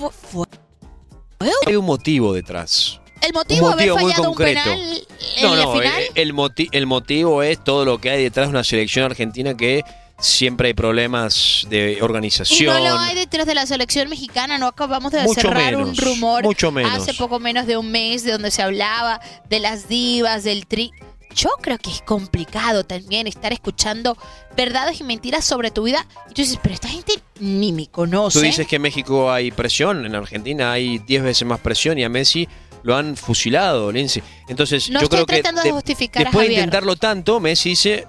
Fue, 0.00 0.08
fue- 0.10 1.50
Hay 1.66 1.76
un 1.76 1.84
motivo 1.84 2.32
detrás. 2.32 3.00
el 3.20 3.32
motivo 3.34 3.70
un 3.70 3.76
de 3.76 3.82
haber 3.84 3.90
motivo 3.90 3.96
muy 3.98 4.12
fallado 4.12 4.30
un 4.30 4.34
concreto. 4.34 4.60
penal 4.64 5.02
en 5.36 5.42
No, 5.42 5.56
la 5.56 5.62
no, 5.64 5.72
final. 5.74 6.00
eh, 6.02 6.10
el, 6.14 6.32
moti- 6.34 6.68
el 6.72 6.86
motivo 6.86 7.42
es 7.42 7.62
todo 7.62 7.84
lo 7.84 8.00
que 8.00 8.08
hay 8.10 8.22
detrás 8.22 8.46
de 8.46 8.50
una 8.50 8.64
selección 8.64 9.04
argentina 9.04 9.54
que 9.54 9.84
siempre 10.18 10.68
hay 10.68 10.74
problemas 10.74 11.66
de 11.70 11.96
y 11.98 12.00
organización. 12.02 12.74
no 12.74 12.80
lo 12.90 12.98
hay 12.98 13.14
detrás 13.14 13.46
de 13.46 13.54
la 13.54 13.66
selección 13.66 14.08
mexicana, 14.08 14.56
no 14.58 14.66
acabamos 14.68 15.12
de 15.12 15.22
Mucho 15.22 15.40
cerrar 15.42 15.76
un 15.76 15.82
menos, 15.90 15.98
rumor 15.98 16.42
mucho 16.44 16.70
menos. 16.72 16.92
hace 16.94 17.12
poco 17.14 17.38
menos 17.38 17.66
de 17.66 17.76
un 17.76 17.90
mes 17.90 18.22
de 18.24 18.32
donde 18.32 18.50
se 18.50 18.62
hablaba 18.62 19.20
de 19.48 19.60
las 19.60 19.86
divas, 19.88 20.44
del 20.44 20.66
tri. 20.66 20.90
Yo 21.34 21.48
creo 21.60 21.78
que 21.78 21.90
es 21.90 22.02
complicado 22.02 22.84
también 22.84 23.26
estar 23.26 23.52
escuchando 23.52 24.16
verdades 24.56 25.00
y 25.00 25.04
mentiras 25.04 25.44
sobre 25.44 25.70
tu 25.70 25.84
vida. 25.84 26.04
Y 26.28 26.34
tú 26.34 26.42
dices, 26.42 26.58
pero 26.62 26.74
esta 26.74 26.88
gente 26.88 27.14
ni 27.38 27.72
me 27.72 27.86
conoce. 27.88 28.38
Tú 28.38 28.44
dices 28.44 28.66
que 28.66 28.76
en 28.76 28.82
México 28.82 29.30
hay 29.30 29.50
presión, 29.50 30.04
en 30.04 30.14
Argentina 30.14 30.72
hay 30.72 30.98
10 30.98 31.22
veces 31.22 31.46
más 31.46 31.60
presión 31.60 31.98
y 31.98 32.04
a 32.04 32.08
Messi 32.08 32.48
lo 32.82 32.96
han 32.96 33.16
fusilado, 33.16 33.92
Lindsay. 33.92 34.22
Entonces, 34.48 34.90
No 34.90 35.00
yo 35.00 35.04
estoy 35.04 35.16
creo 35.18 35.26
que 35.26 35.34
tratando 35.42 35.62
de 35.62 35.68
de- 35.68 35.72
justificar 35.74 36.22
a 36.22 36.24
después 36.24 36.42
de 36.42 36.46
Javier. 36.48 36.60
intentarlo 36.64 36.96
tanto, 36.96 37.38
Messi 37.38 37.70
dice, 37.70 38.06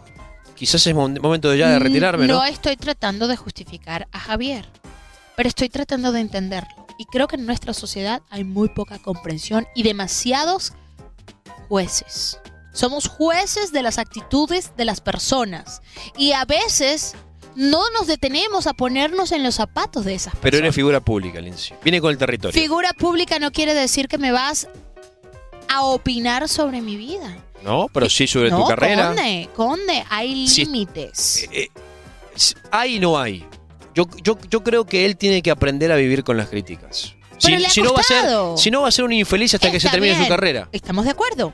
quizás 0.56 0.86
es 0.88 0.96
momento 0.96 1.54
ya 1.54 1.70
de 1.70 1.80
Mm, 1.80 1.84
retirarme, 1.84 2.28
¿no? 2.28 2.36
No 2.38 2.44
estoy 2.46 2.75
tratando 2.78 3.28
de 3.28 3.36
justificar 3.36 4.08
a 4.12 4.20
Javier, 4.20 4.68
pero 5.36 5.48
estoy 5.50 5.70
tratando 5.70 6.12
de 6.12 6.22
entenderlo. 6.22 6.88
Y 6.98 7.06
creo 7.06 7.28
que 7.28 7.36
en 7.36 7.46
nuestra 7.46 7.74
sociedad 7.74 8.22
hay 8.30 8.44
muy 8.44 8.70
poca 8.70 8.98
comprensión 9.00 9.68
y 9.75 9.84
demasiados 9.84 10.74
jueces. 11.68 12.40
Somos 12.74 13.08
jueces 13.08 13.72
de 13.72 13.82
las 13.84 13.98
actitudes 13.98 14.72
de 14.78 14.86
las 14.86 15.01
personas. 15.01 15.82
Y 16.18 16.32
a 16.34 16.46
veces 16.46 17.13
no 17.56 17.82
nos 17.92 18.08
detenemos 18.08 18.66
a 18.68 18.74
ponernos 18.74 19.32
en 19.34 19.44
los 19.44 19.56
zapatos 19.56 20.06
de 20.06 20.13
esas 20.16 20.34
Pero 20.34 20.42
personas. 20.42 20.60
eres 20.62 20.75
figura 20.75 21.00
pública, 21.01 21.42
Lindsay. 21.42 21.75
Viene 21.84 22.00
con 22.00 22.12
el 22.12 22.18
territorio. 22.18 22.60
Figura 22.60 22.94
pública 22.94 23.40
no 23.40 23.51
quiere 23.51 23.74
decir 23.74 24.08
que 24.08 24.18
me 24.18 24.32
vas 24.32 24.68
a 25.68 25.84
opinar 25.84 26.48
sobre 26.50 26.82
mi 26.82 26.96
vida. 26.98 27.38
no, 27.63 27.88
pero 27.94 28.10
sí 28.10 28.25
sobre 28.25 28.50
no, 28.50 28.62
tu 28.63 28.68
carrera. 28.70 29.08
Conde, 29.08 29.50
conde, 29.56 30.04
hay 30.10 30.48
Sí. 30.48 30.66
límites. 30.66 31.48
Eh, 31.51 31.68
s- 32.36 32.56
hay 32.72 32.96
y 32.96 33.00
no 33.00 33.20
hay. 33.20 33.46
Yo, 33.94 34.06
yo, 34.24 34.38
yo 34.50 34.63
creo 34.63 34.86
que 34.86 35.06
él 35.06 35.16
tiene 35.18 35.42
que 35.42 35.51
aprender 35.51 35.92
a 35.92 35.96
vivir 35.96 36.24
con 36.24 36.38
las 36.38 36.48
críticas. 36.50 37.13
Pero 37.44 37.58
le 37.60 37.68
ha 37.68 37.70
no 37.84 37.94
va 37.94 38.00
a 38.00 38.04
ser, 38.04 38.25
si 38.58 38.72
no 38.72 38.82
va 38.84 38.88
a 38.88 38.92
ser 38.92 39.04
un 39.06 39.13
infeliz 39.13 39.54
hasta 39.54 39.72
que 39.72 39.80
se 39.80 39.90
termine 39.90 40.16
su 40.24 40.28
carrera. 40.30 40.70
Estamos 40.72 41.06
de 41.06 41.12
acuerdo. 41.12 41.54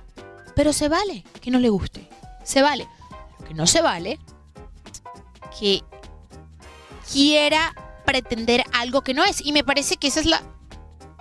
Pero 0.57 0.73
se 0.73 0.89
vale 0.89 1.23
que 1.39 1.51
no 1.51 1.59
le 1.59 1.69
guste. 1.69 2.09
Se 2.43 2.63
vale. 2.63 2.87
Lo 3.39 3.45
que 3.45 3.53
no 3.53 3.67
se 3.67 3.83
vale 3.83 4.19
que 5.59 5.83
quiera 7.13 7.75
pretender 8.05 8.63
algo 8.73 9.03
que 9.03 9.13
no 9.13 9.23
es. 9.23 9.45
Y 9.45 9.51
me 9.51 9.63
parece 9.63 9.97
que 9.97 10.07
esa 10.07 10.19
es 10.19 10.25
la 10.25 10.41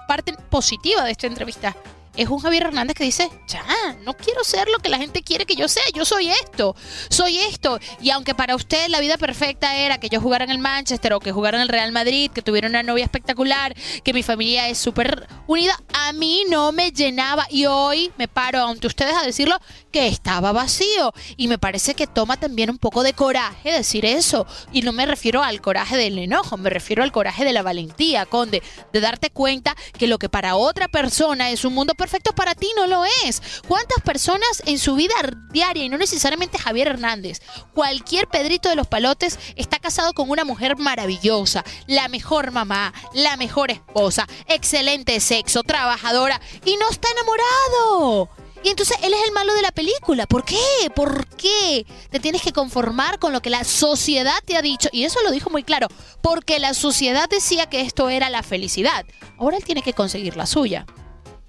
parte 0.08 0.32
positiva 0.48 1.04
de 1.04 1.10
esta 1.10 1.26
entrevista. 1.26 1.76
Es 2.16 2.28
un 2.28 2.38
Javier 2.38 2.64
Hernández 2.64 2.96
que 2.96 3.04
dice, 3.04 3.30
ya, 3.46 3.64
no 4.02 4.14
quiero 4.14 4.42
ser 4.42 4.68
lo 4.68 4.78
que 4.78 4.88
la 4.88 4.98
gente 4.98 5.22
quiere 5.22 5.44
que 5.44 5.54
yo 5.54 5.68
sea, 5.68 5.82
yo 5.94 6.04
soy 6.04 6.28
esto, 6.28 6.74
soy 7.08 7.38
esto. 7.38 7.78
Y 8.00 8.10
aunque 8.10 8.34
para 8.34 8.54
usted 8.54 8.88
la 8.88 9.00
vida 9.00 9.18
perfecta 9.18 9.76
era 9.76 9.98
que 9.98 10.08
yo 10.08 10.20
jugara 10.20 10.44
en 10.44 10.50
el 10.50 10.58
Manchester 10.58 11.12
o 11.12 11.20
que 11.20 11.32
jugara 11.32 11.58
en 11.58 11.62
el 11.62 11.68
Real 11.68 11.92
Madrid, 11.92 12.30
que 12.30 12.42
tuviera 12.42 12.68
una 12.68 12.82
novia 12.82 13.04
espectacular, 13.04 13.74
que 14.02 14.12
mi 14.12 14.22
familia 14.22 14.68
es 14.68 14.78
súper 14.78 15.28
unida, 15.46 15.78
a 15.92 16.12
mí 16.12 16.44
no 16.48 16.72
me 16.72 16.90
llenaba. 16.90 17.46
Y 17.50 17.66
hoy 17.66 18.12
me 18.16 18.28
paro 18.28 18.64
ante 18.66 18.86
ustedes 18.86 19.14
a 19.14 19.22
decirlo 19.22 19.58
que 19.92 20.06
estaba 20.06 20.52
vacío. 20.52 21.12
Y 21.36 21.48
me 21.48 21.58
parece 21.58 21.94
que 21.94 22.06
toma 22.06 22.38
también 22.38 22.70
un 22.70 22.78
poco 22.78 23.02
de 23.02 23.12
coraje 23.12 23.72
decir 23.72 24.06
eso. 24.06 24.46
Y 24.72 24.82
no 24.82 24.92
me 24.92 25.06
refiero 25.06 25.42
al 25.42 25.60
coraje 25.60 25.96
del 25.96 26.18
enojo, 26.18 26.56
me 26.56 26.70
refiero 26.70 27.02
al 27.02 27.12
coraje 27.12 27.44
de 27.44 27.52
la 27.52 27.62
valentía, 27.62 28.26
Conde, 28.26 28.62
de 28.92 29.00
darte 29.00 29.30
cuenta 29.30 29.76
que 29.98 30.06
lo 30.06 30.18
que 30.18 30.28
para 30.28 30.56
otra 30.56 30.88
persona 30.88 31.50
es 31.50 31.64
un 31.64 31.74
mundo 31.74 31.94
perfecto, 31.94 32.05
para 32.34 32.54
ti 32.54 32.70
no 32.76 32.86
lo 32.86 33.04
es. 33.24 33.42
¿Cuántas 33.68 34.02
personas 34.02 34.62
en 34.66 34.78
su 34.78 34.94
vida 34.94 35.14
diaria, 35.50 35.84
y 35.84 35.88
no 35.88 35.98
necesariamente 35.98 36.58
Javier 36.58 36.88
Hernández, 36.88 37.40
cualquier 37.74 38.28
Pedrito 38.28 38.68
de 38.68 38.76
los 38.76 38.86
Palotes 38.86 39.38
está 39.56 39.78
casado 39.78 40.12
con 40.12 40.30
una 40.30 40.44
mujer 40.44 40.76
maravillosa, 40.76 41.64
la 41.86 42.08
mejor 42.08 42.50
mamá, 42.50 42.92
la 43.12 43.36
mejor 43.36 43.70
esposa, 43.70 44.26
excelente 44.48 45.20
sexo, 45.20 45.62
trabajadora, 45.62 46.40
y 46.64 46.76
no 46.76 46.88
está 46.90 47.08
enamorado? 47.10 48.30
Y 48.62 48.70
entonces 48.70 48.96
él 49.02 49.14
es 49.14 49.20
el 49.24 49.32
malo 49.32 49.54
de 49.54 49.62
la 49.62 49.70
película. 49.70 50.26
¿Por 50.26 50.44
qué? 50.44 50.56
¿Por 50.94 51.28
qué? 51.36 51.86
Te 52.10 52.18
tienes 52.18 52.42
que 52.42 52.52
conformar 52.52 53.20
con 53.20 53.32
lo 53.32 53.40
que 53.40 53.48
la 53.48 53.62
sociedad 53.62 54.38
te 54.44 54.56
ha 54.56 54.62
dicho. 54.62 54.88
Y 54.90 55.04
eso 55.04 55.22
lo 55.22 55.30
dijo 55.30 55.50
muy 55.50 55.62
claro. 55.62 55.86
Porque 56.20 56.58
la 56.58 56.74
sociedad 56.74 57.28
decía 57.28 57.66
que 57.66 57.82
esto 57.82 58.08
era 58.08 58.28
la 58.28 58.42
felicidad. 58.42 59.06
Ahora 59.38 59.56
él 59.56 59.64
tiene 59.64 59.82
que 59.82 59.92
conseguir 59.92 60.36
la 60.36 60.46
suya. 60.46 60.84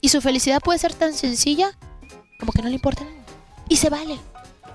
Y 0.01 0.09
su 0.09 0.21
felicidad 0.21 0.61
puede 0.61 0.79
ser 0.79 0.93
tan 0.93 1.13
sencilla 1.13 1.71
como 2.39 2.51
que 2.51 2.61
no 2.61 2.69
le 2.69 2.75
importa 2.75 3.03
nada. 3.03 3.15
Y 3.69 3.77
se 3.77 3.89
vale. 3.89 4.17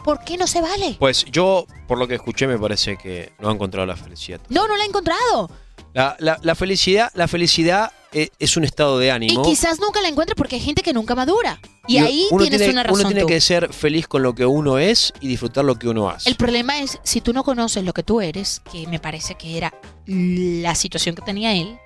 ¿Por 0.04 0.24
qué 0.24 0.36
no 0.36 0.46
se 0.48 0.60
vale? 0.60 0.96
Pues 0.98 1.24
yo, 1.30 1.64
por 1.86 1.96
lo 1.96 2.08
que 2.08 2.16
escuché, 2.16 2.46
me 2.48 2.58
parece 2.58 2.96
que 2.96 3.32
no 3.38 3.48
ha 3.48 3.52
encontrado 3.52 3.86
la 3.86 3.96
felicidad. 3.96 4.40
No, 4.48 4.66
no 4.66 4.76
la 4.76 4.82
ha 4.82 4.86
encontrado. 4.86 5.48
La, 5.94 6.16
la- 6.18 6.38
la 6.42 6.54
felicidad, 6.56 7.10
la 7.14 7.28
felicidad 7.28 7.92
eh, 8.12 8.30
es 8.40 8.56
un 8.56 8.64
estado 8.64 8.98
de 8.98 9.12
ánimo. 9.12 9.40
Y 9.40 9.44
quizás 9.44 9.78
nunca 9.78 10.00
la 10.02 10.08
encuentre 10.08 10.34
porque 10.34 10.56
hay 10.56 10.60
gente 10.60 10.82
que 10.82 10.92
nunca 10.92 11.14
madura. 11.14 11.60
Y, 11.86 11.98
ahí 11.98 12.26
tienes 12.38 12.58
tiene, 12.58 12.72
una 12.72 12.82
razón. 12.82 13.00
Uno 13.00 13.08
tiene 13.10 13.20
tú. 13.22 13.26
que 13.28 13.40
ser 13.40 13.72
feliz 13.72 14.08
con 14.08 14.22
lo 14.24 14.34
que 14.34 14.44
uno 14.44 14.78
es 14.78 15.12
y 15.20 15.28
disfrutar 15.28 15.64
lo 15.64 15.76
que 15.78 15.88
uno 15.88 16.10
hace. 16.10 16.28
El 16.28 16.36
problema 16.36 16.80
es, 16.80 16.98
si 17.04 17.20
tú 17.20 17.32
no 17.32 17.44
conoces 17.44 17.84
lo 17.84 17.92
que 17.92 18.02
tú 18.02 18.20
eres, 18.20 18.60
que 18.72 18.86
me 18.88 18.98
parece 18.98 19.36
que 19.36 19.56
era 19.56 19.72
la 20.06 20.74
situación 20.74 21.14
que 21.14 21.22
tenía 21.22 21.52
él, 21.54 21.78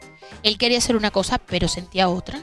él 0.43 0.57
quería 0.57 0.79
hacer 0.79 0.97
una 0.97 1.11
cosa, 1.11 1.39
pero 1.39 1.69
sentía 1.69 2.09
otra. 2.09 2.41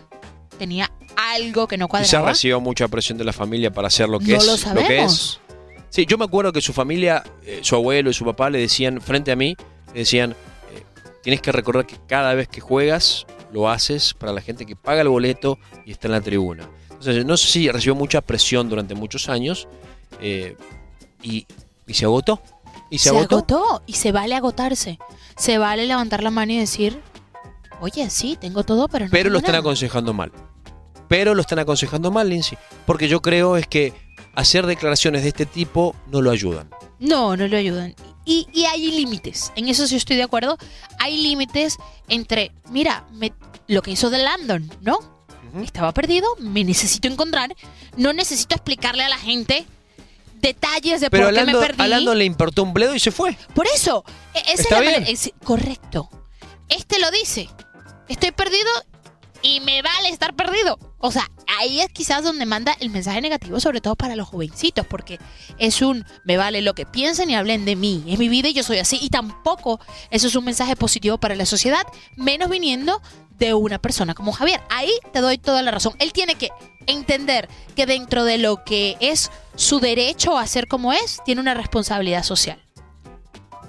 Tenía 0.57 0.91
algo 1.15 1.67
que 1.67 1.77
no 1.77 1.88
Quizás 1.88 2.10
cuadraba. 2.10 2.29
recibió 2.29 2.60
mucha 2.62 2.88
presión 2.88 3.17
de 3.17 3.24
la 3.24 3.33
familia 3.33 3.72
para 3.72 3.88
hacer 3.88 4.07
lo 4.10 4.19
que 4.19 4.33
No 4.33 4.38
es. 4.38 4.45
lo 4.45 4.53
que 4.53 4.57
sabemos. 4.60 5.39
es. 5.50 5.55
Sí, 5.89 6.05
yo 6.07 6.17
me 6.17 6.25
acuerdo 6.25 6.51
que 6.51 6.62
su 6.62 6.74
familia, 6.74 7.24
eh, 7.43 7.60
su 7.62 7.75
abuelo 7.75 8.10
y 8.10 8.13
su 8.13 8.25
papá 8.25 8.50
le 8.50 8.60
decían, 8.60 9.00
frente 9.01 9.31
a 9.31 9.36
mí, 9.36 9.55
le 9.93 10.00
decían, 10.00 10.31
eh, 10.31 10.83
tienes 11.22 11.39
que 11.41 11.51
recordar 11.51 11.86
que 11.86 11.98
cada 12.07 12.33
vez 12.33 12.48
que 12.48 12.62
juegas, 12.62 13.25
lo 13.51 13.69
haces 13.69 14.15
para 14.15 14.31
la 14.33 14.41
gente 14.41 14.65
que 14.65 14.75
paga 14.75 15.01
el 15.01 15.10
boleto 15.10 15.60
y 15.86 15.91
está 15.91 16.07
en 16.07 16.13
la 16.13 16.22
tribuna. 16.22 16.67
Entonces, 16.89 17.25
no 17.25 17.38
sé 17.38 17.48
si 17.48 17.69
recibió 17.69 17.93
mucha 17.93 18.22
presión 18.22 18.69
durante 18.69 18.95
muchos 18.95 19.29
años 19.29 19.67
eh, 20.22 20.55
y, 21.22 21.45
y 21.86 21.93
se 21.93 22.05
agotó. 22.05 22.41
Y 22.89 22.98
se, 22.98 23.10
se 23.10 23.15
agotó. 23.17 23.36
agotó 23.38 23.83
y 23.86 23.93
se 23.93 24.12
vale 24.12 24.33
agotarse. 24.36 24.98
Se 25.38 25.57
vale 25.60 25.86
levantar 25.86 26.24
la 26.24 26.31
mano 26.31 26.53
y 26.53 26.57
decir, 26.60 27.00
oye, 27.83 28.09
sí, 28.09 28.37
tengo 28.39 28.63
todo, 28.63 28.87
pero 28.87 29.05
no 29.05 29.11
Pero 29.11 29.29
lo 29.29 29.37
están 29.37 29.51
nada". 29.53 29.59
aconsejando 29.59 30.13
mal. 30.13 30.31
Pero 31.07 31.35
lo 31.35 31.41
están 31.41 31.59
aconsejando 31.59 32.11
mal, 32.11 32.29
Lindsay. 32.29 32.57
Porque 32.85 33.07
yo 33.07 33.21
creo 33.21 33.55
es 33.57 33.67
que 33.67 33.93
hacer 34.35 34.65
declaraciones 34.65 35.21
de 35.23 35.29
este 35.29 35.45
tipo 35.45 35.95
no 36.11 36.21
lo 36.21 36.31
ayudan. 36.31 36.69
No, 36.99 37.35
no 37.37 37.47
lo 37.47 37.57
ayudan. 37.57 37.95
Y, 38.25 38.47
y 38.53 38.65
hay 38.65 38.89
límites, 38.91 39.51
en 39.55 39.67
eso 39.67 39.85
sí 39.85 39.95
estoy 39.97 40.15
de 40.15 40.23
acuerdo. 40.23 40.57
Hay 40.99 41.21
límites 41.21 41.77
entre, 42.07 42.51
mira, 42.69 43.05
me- 43.11 43.33
lo 43.67 43.81
que 43.81 43.91
hizo 43.91 44.09
de 44.09 44.19
Landon, 44.19 44.71
¿no? 44.81 44.97
Estaba 45.61 45.93
perdido, 45.93 46.27
me 46.39 46.63
necesito 46.63 47.07
encontrar, 47.07 47.53
no 47.97 48.11
necesito 48.13 48.55
explicarle 48.55 49.03
a 49.03 49.09
la 49.09 49.17
gente 49.17 49.65
detalles 50.41 50.99
de 51.01 51.09
Pero 51.09 51.25
por 51.27 51.33
qué 51.35 51.45
me 51.45 51.53
perdí. 51.59 51.81
a 51.83 51.87
le 52.15 52.25
importó 52.25 52.63
un 52.63 52.73
bledo 52.73 52.95
y 52.95 52.99
se 52.99 53.11
fue. 53.11 53.37
Por 53.53 53.67
eso, 53.67 54.03
e- 54.33 54.39
esa 54.53 54.63
es 54.63 54.71
la 54.71 54.79
bien. 54.79 54.93
manera- 54.93 55.11
es- 55.11 55.31
correcto. 55.43 56.09
Este 56.69 56.99
lo 56.99 57.11
dice. 57.11 57.49
Estoy 58.07 58.31
perdido 58.31 58.69
y 59.41 59.60
me 59.60 59.81
vale 59.81 60.10
estar 60.10 60.36
perdido. 60.36 60.79
O 61.00 61.12
sea, 61.12 61.29
ahí 61.60 61.81
es 61.81 61.89
quizás 61.89 62.24
donde 62.24 62.45
manda 62.45 62.75
el 62.79 62.89
mensaje 62.89 63.22
negativo, 63.22 63.60
sobre 63.60 63.81
todo 63.81 63.95
para 63.95 64.15
los 64.15 64.27
jovencitos, 64.27 64.88
porque 64.88 65.19
es 65.57 65.81
un 65.81 66.05
me 66.24 66.38
vale 66.38 66.62
lo 66.62 66.74
que 66.74 66.86
piensen 66.86 67.29
y 67.29 67.36
hablen 67.36 67.65
de 67.65 67.75
mí. 67.75 68.03
Es 68.07 68.17
mi 68.17 68.29
vida 68.29 68.48
y 68.48 68.53
yo 68.53 68.63
soy 68.63 68.79
así. 68.79 68.98
Y 69.01 69.10
tampoco 69.10 69.79
eso 70.10 70.27
es 70.27 70.36
un 70.36 70.45
mensaje 70.45 70.75
positivo 70.75 71.17
para 71.17 71.36
la 71.36 71.45
sociedad, 71.45 71.83
menos 72.15 72.50
viniendo 72.50 73.01
de 73.38 73.53
una 73.53 73.79
persona 73.79 74.13
como 74.13 74.31
Javier. 74.31 74.62
Ahí 74.69 74.91
te 75.12 75.19
doy 75.19 75.38
toda 75.38 75.62
la 75.62 75.72
razón. 75.72 75.93
Él 76.00 76.13
tiene 76.13 76.36
que 76.36 76.50
entender 76.88 77.50
que 77.75 77.86
dentro 77.86 78.24
de 78.24 78.38
lo 78.38 78.63
que 78.63 78.95
es 79.01 79.29
su 79.55 79.79
derecho 79.79 80.38
a 80.38 80.48
ser 80.48 80.67
como 80.67 80.93
es, 80.93 81.19
tiene 81.25 81.41
una 81.41 81.53
responsabilidad 81.53 82.24
social. 82.24 82.63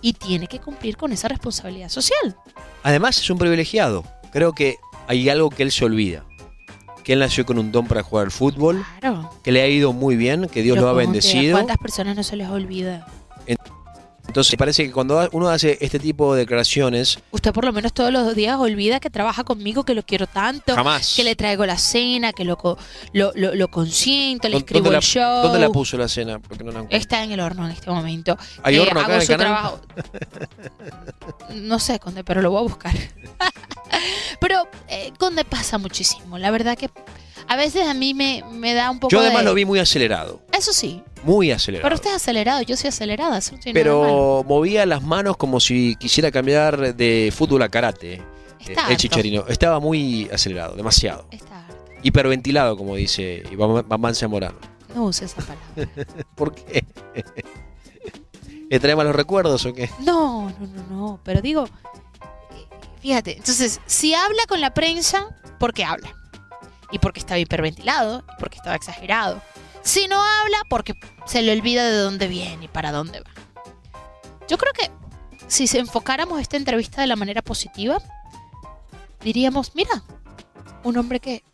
Y 0.00 0.12
tiene 0.12 0.47
que 0.47 0.61
cumplir 0.61 0.97
con 0.97 1.12
esa 1.12 1.29
responsabilidad 1.29 1.88
social. 1.88 2.37
Además 2.83 3.19
es 3.19 3.31
un 3.31 3.38
privilegiado. 3.38 4.05
Creo 4.35 4.53
que 4.53 4.76
hay 5.09 5.31
algo 5.31 5.49
que 5.49 5.62
él 5.62 5.73
se 5.73 5.87
olvida. 5.87 6.25
Que 7.03 7.14
él 7.14 7.21
nació 7.21 7.47
con 7.47 7.59
un 7.59 7.73
don 7.73 7.87
para 7.87 8.03
jugar 8.03 8.26
al 8.26 8.31
fútbol. 8.31 8.85
Claro. 9.00 9.31
Que 9.43 9.53
le 9.53 9.62
ha 9.62 9.69
ido 9.69 9.93
muy 9.95 10.17
bien. 10.17 10.49
Que 10.49 10.62
Dios 10.62 10.75
Pero 10.76 10.83
lo 10.83 10.88
ha 10.88 10.93
¿cómo 10.93 11.00
te- 11.00 11.07
bendecido. 11.07 11.53
¿Cuántas 11.53 11.79
personas 11.79 12.17
no 12.17 12.23
se 12.23 12.37
les 12.37 12.49
olvida? 12.49 13.07
Entonces 14.26 14.57
parece 14.57 14.85
que 14.87 14.91
cuando 14.91 15.29
uno 15.33 15.49
hace 15.50 15.76
este 15.83 15.99
tipo 15.99 16.35
de 16.35 16.41
declaraciones, 16.41 17.19
Usted 17.31 17.53
por 17.53 17.67
lo 17.67 17.73
menos 17.75 17.93
todos 17.93 18.11
los 18.11 18.35
días 18.35 18.57
olvida 18.59 18.99
que 18.99 19.11
trabaja 19.11 19.45
conmigo, 19.45 19.85
que 19.85 19.95
lo 19.95 20.03
quiero 20.03 20.26
tanto, 20.26 20.75
Jamás. 20.75 21.12
que 21.14 21.25
le 21.25 21.37
traigo 21.37 21.67
la 21.67 21.76
cena, 21.76 22.33
que 22.33 22.43
lo, 22.45 22.57
lo, 23.12 23.33
lo, 23.35 23.55
lo 23.55 23.69
consiento, 23.69 24.49
le 24.49 24.55
¿dó- 24.55 24.59
escribo 24.61 24.85
¿dónde, 24.85 24.88
el 24.88 24.95
la, 24.95 25.00
show. 25.03 25.43
dónde 25.43 25.59
la 25.61 25.69
puso 25.69 25.99
la 25.99 26.09
cena? 26.09 26.38
Porque 26.38 26.64
no 26.64 26.73
la 26.73 26.79
encuentro. 26.81 26.99
Está 26.99 27.23
en 27.23 27.33
el 27.33 27.41
horno 27.41 27.67
en 27.67 27.73
este 27.73 27.91
momento. 27.91 28.37
¿Hay 28.62 28.76
Eh, 28.76 28.81
horno 28.81 28.99
acá 29.00 29.05
hago 29.05 29.12
en 29.14 29.21
el 29.21 29.26
su 29.26 29.33
canal? 29.33 29.47
trabajo. 29.47 29.81
No 31.55 31.79
sé, 31.79 31.99
Conde, 32.00 32.25
pero 32.25 32.41
lo 32.43 32.50
voy 32.50 32.61
a 32.61 32.62
buscar. 32.62 32.95
pero 34.41 34.69
eh, 34.89 35.13
Conde 35.19 35.45
pasa 35.45 35.79
muchísimo. 35.79 36.39
La 36.39 36.51
verdad 36.51 36.77
que 36.77 36.91
a 37.47 37.57
veces 37.57 37.87
a 37.87 37.95
mí 37.95 38.15
me, 38.15 38.43
me 38.53 38.73
da 38.75 38.91
un 38.91 38.99
poco 39.01 39.11
Yo 39.11 39.21
además 39.21 39.41
de... 39.41 39.45
lo 39.45 39.55
vi 39.55 39.65
muy 39.65 39.79
acelerado. 39.79 40.41
Eso 40.53 40.73
sí. 40.73 41.02
Muy 41.23 41.50
acelerado. 41.50 41.85
Pero 41.85 41.95
usted 41.97 42.11
es 42.11 42.17
acelerado, 42.17 42.63
yo 42.63 42.76
soy 42.76 42.89
acelerada. 42.89 43.39
Eso 43.39 43.52
no 43.52 43.59
tiene 43.61 43.80
nada 43.83 43.95
de 43.95 44.00
malo. 44.02 44.13
Pero 44.13 44.45
movía 44.49 44.87
las 44.87 45.02
manos 45.02 45.37
como 45.37 45.61
si 45.61 45.97
quisiera 45.97 46.30
cambiar 46.30 46.95
de 46.95 47.33
fútbol 47.35 47.63
a 47.63 47.69
karate. 47.69 48.23
Está 48.61 48.71
Eh, 48.71 48.73
el 48.73 48.78
harto. 48.78 48.95
chicharino. 48.97 49.45
Estaba 49.49 49.78
muy 49.80 50.28
acelerado, 50.33 50.75
demasiado. 50.75 51.26
Está 51.30 51.67
harto. 51.67 51.75
Hiperventilado, 52.02 52.76
como 52.76 52.97
dice 52.97 53.43
Iván 53.50 53.85
Iván 53.91 54.15
Zamorano. 54.15 54.59
No 54.95 55.04
use 55.07 55.25
esa 55.25 55.43
palabra. 55.43 56.04
¿Por 56.35 56.54
qué? 56.54 56.85
¿Le 58.71 58.80
trae 58.80 58.97
malos 58.97 59.15
recuerdos 59.15 59.65
o 59.67 59.73
qué? 59.73 59.91
No, 60.00 60.50
no, 60.50 60.67
no, 60.67 60.83
no. 60.91 61.21
Pero 61.25 61.41
digo, 61.43 61.67
fíjate, 63.04 63.36
entonces, 63.36 63.82
si 63.84 64.14
habla 64.14 64.45
con 64.49 64.62
la 64.62 64.73
prensa, 64.73 65.26
porque 65.60 65.84
habla. 65.84 66.17
Y 66.90 66.99
porque 66.99 67.21
estaba 67.21 67.38
hiperventilado, 67.38 68.21
y 68.21 68.40
porque 68.40 68.56
estaba 68.56 68.76
exagerado. 68.76 69.43
Si 69.82 70.08
no 70.08 70.17
habla, 70.23 70.62
porque 70.71 70.95
se 71.26 71.43
le 71.43 71.52
olvida 71.52 71.84
de 71.84 71.99
dónde 71.99 72.28
viene 72.28 72.64
y 72.64 72.69
para 72.69 72.93
dónde 72.93 73.21
va. 73.21 73.30
Yo 74.49 74.56
creo 74.56 74.73
que 74.73 74.90
si 75.49 75.67
se 75.67 75.80
enfocáramos 75.80 76.40
esta 76.40 76.56
entrevista 76.56 77.02
de 77.02 77.06
la 77.06 77.17
manera 77.17 77.43
positiva, 77.43 77.99
diríamos, 79.23 79.73
mira, 79.75 80.02
un 80.82 80.97
hombre 80.97 81.21
que 81.21 81.45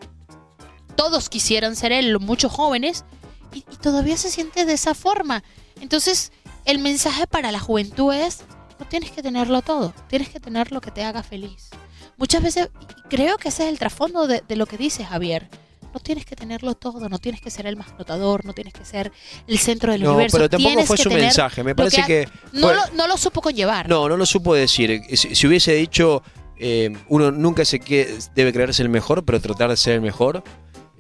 todos 0.95 1.29
quisieran 1.29 1.75
ser 1.75 1.91
él, 1.91 2.21
muchos 2.21 2.53
jóvenes, 2.53 3.05
y 3.53 3.63
todavía 3.63 4.17
se 4.17 4.31
siente 4.31 4.67
de 4.67 4.75
esa 4.75 4.95
forma. 4.95 5.43
Entonces, 5.81 6.31
el 6.65 6.79
mensaje 6.79 7.27
para 7.27 7.51
la 7.51 7.59
juventud 7.59 8.13
es, 8.15 8.45
no 8.81 8.87
tienes 8.87 9.11
que 9.13 9.23
tenerlo 9.23 9.63
todo, 9.63 9.93
tienes 10.09 10.31
que 10.31 10.41
tener 10.41 10.73
lo 10.73 10.81
que 10.81 10.91
te 10.91 11.05
haga 11.05 11.23
feliz. 11.23 11.69
Muchas 12.17 12.43
veces, 12.43 12.69
y 12.81 13.09
creo 13.09 13.37
que 13.39 13.49
ese 13.51 13.65
es 13.65 13.69
el 13.69 13.79
trasfondo 13.79 14.27
de, 14.27 14.43
de 14.49 14.57
lo 14.57 14.67
que 14.67 14.77
dice 14.77 15.05
Javier. 15.05 15.49
No 15.93 15.99
tienes 16.01 16.25
que 16.25 16.37
tenerlo 16.37 16.75
todo, 16.75 17.09
no 17.09 17.19
tienes 17.19 17.41
que 17.41 17.51
ser 17.51 17.67
el 17.67 17.77
más 17.77 17.89
notador, 17.99 18.45
no 18.45 18.53
tienes 18.53 18.73
que 18.73 18.85
ser 18.85 19.11
el 19.49 19.59
centro 19.59 19.91
del 19.93 20.03
No, 20.05 20.11
universo. 20.13 20.37
pero 20.37 20.49
tampoco 20.49 20.69
tienes 20.71 20.87
fue 20.87 20.97
que 20.97 21.03
su 21.03 21.09
tener 21.09 21.25
mensaje. 21.25 21.65
Me 21.65 21.75
parece 21.75 22.05
que 22.07 22.29
No, 22.53 22.73
lo, 22.73 22.81
no 22.95 23.07
lo 23.09 23.17
supo 23.17 23.41
conllevar. 23.41 23.89
No, 23.89 24.09
no 24.09 24.17
lo 24.17 24.25
supo 24.25 24.55
decir. 24.55 25.03
Si, 25.17 25.35
si 25.35 25.47
hubiese 25.49 25.73
dicho, 25.75 26.23
eh, 26.59 26.97
uno 27.09 27.33
nunca 27.33 27.65
se 27.65 27.81
que 27.81 28.19
debe 28.37 28.53
creerse 28.53 28.83
el 28.83 28.89
mejor, 28.89 29.25
pero 29.25 29.41
tratar 29.41 29.71
de 29.71 29.77
ser 29.77 29.95
el 29.95 30.01
mejor. 30.01 30.43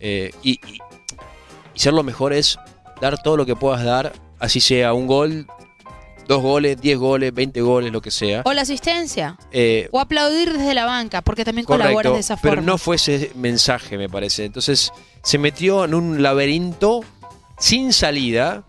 eh, 0.01 0.33
y, 0.43 0.53
y- 0.53 0.79
y 1.75 1.79
ser 1.79 1.93
lo 1.93 2.03
mejor 2.03 2.33
es 2.33 2.59
dar 3.01 3.23
todo 3.23 3.37
lo 3.37 3.47
que 3.47 3.55
puedas 3.55 3.85
dar, 3.85 4.13
así 4.41 4.61
sea 4.61 4.93
un 4.93 5.07
gol, 5.07 5.47
dos 6.27 6.43
goles, 6.43 6.81
diez 6.81 6.97
goles, 6.99 7.33
veinte 7.35 7.61
goles, 7.61 7.93
lo 7.93 8.01
que 8.01 8.11
sea. 8.11 8.43
O 8.45 8.53
la 8.53 8.63
asistencia. 8.63 9.37
Eh, 9.51 9.89
O 9.93 10.01
aplaudir 10.01 10.53
desde 10.53 10.75
la 10.75 10.85
banca, 10.85 11.23
porque 11.23 11.45
también 11.45 11.65
colaboras 11.67 11.95
correcto, 11.95 12.15
de 12.15 12.21
esa 12.21 12.37
forma. 12.37 12.51
pero 12.51 12.63
no 12.63 12.79
fue 12.79 12.97
ese 12.97 13.33
mensaje, 13.35 13.99
me 13.99 14.09
parece. 14.09 14.45
Entonces 14.45 14.93
se 15.23 15.39
metió 15.39 15.85
en 15.85 15.95
un 15.95 16.23
laberinto 16.23 17.01
sin 17.59 17.93
salida 17.93 18.65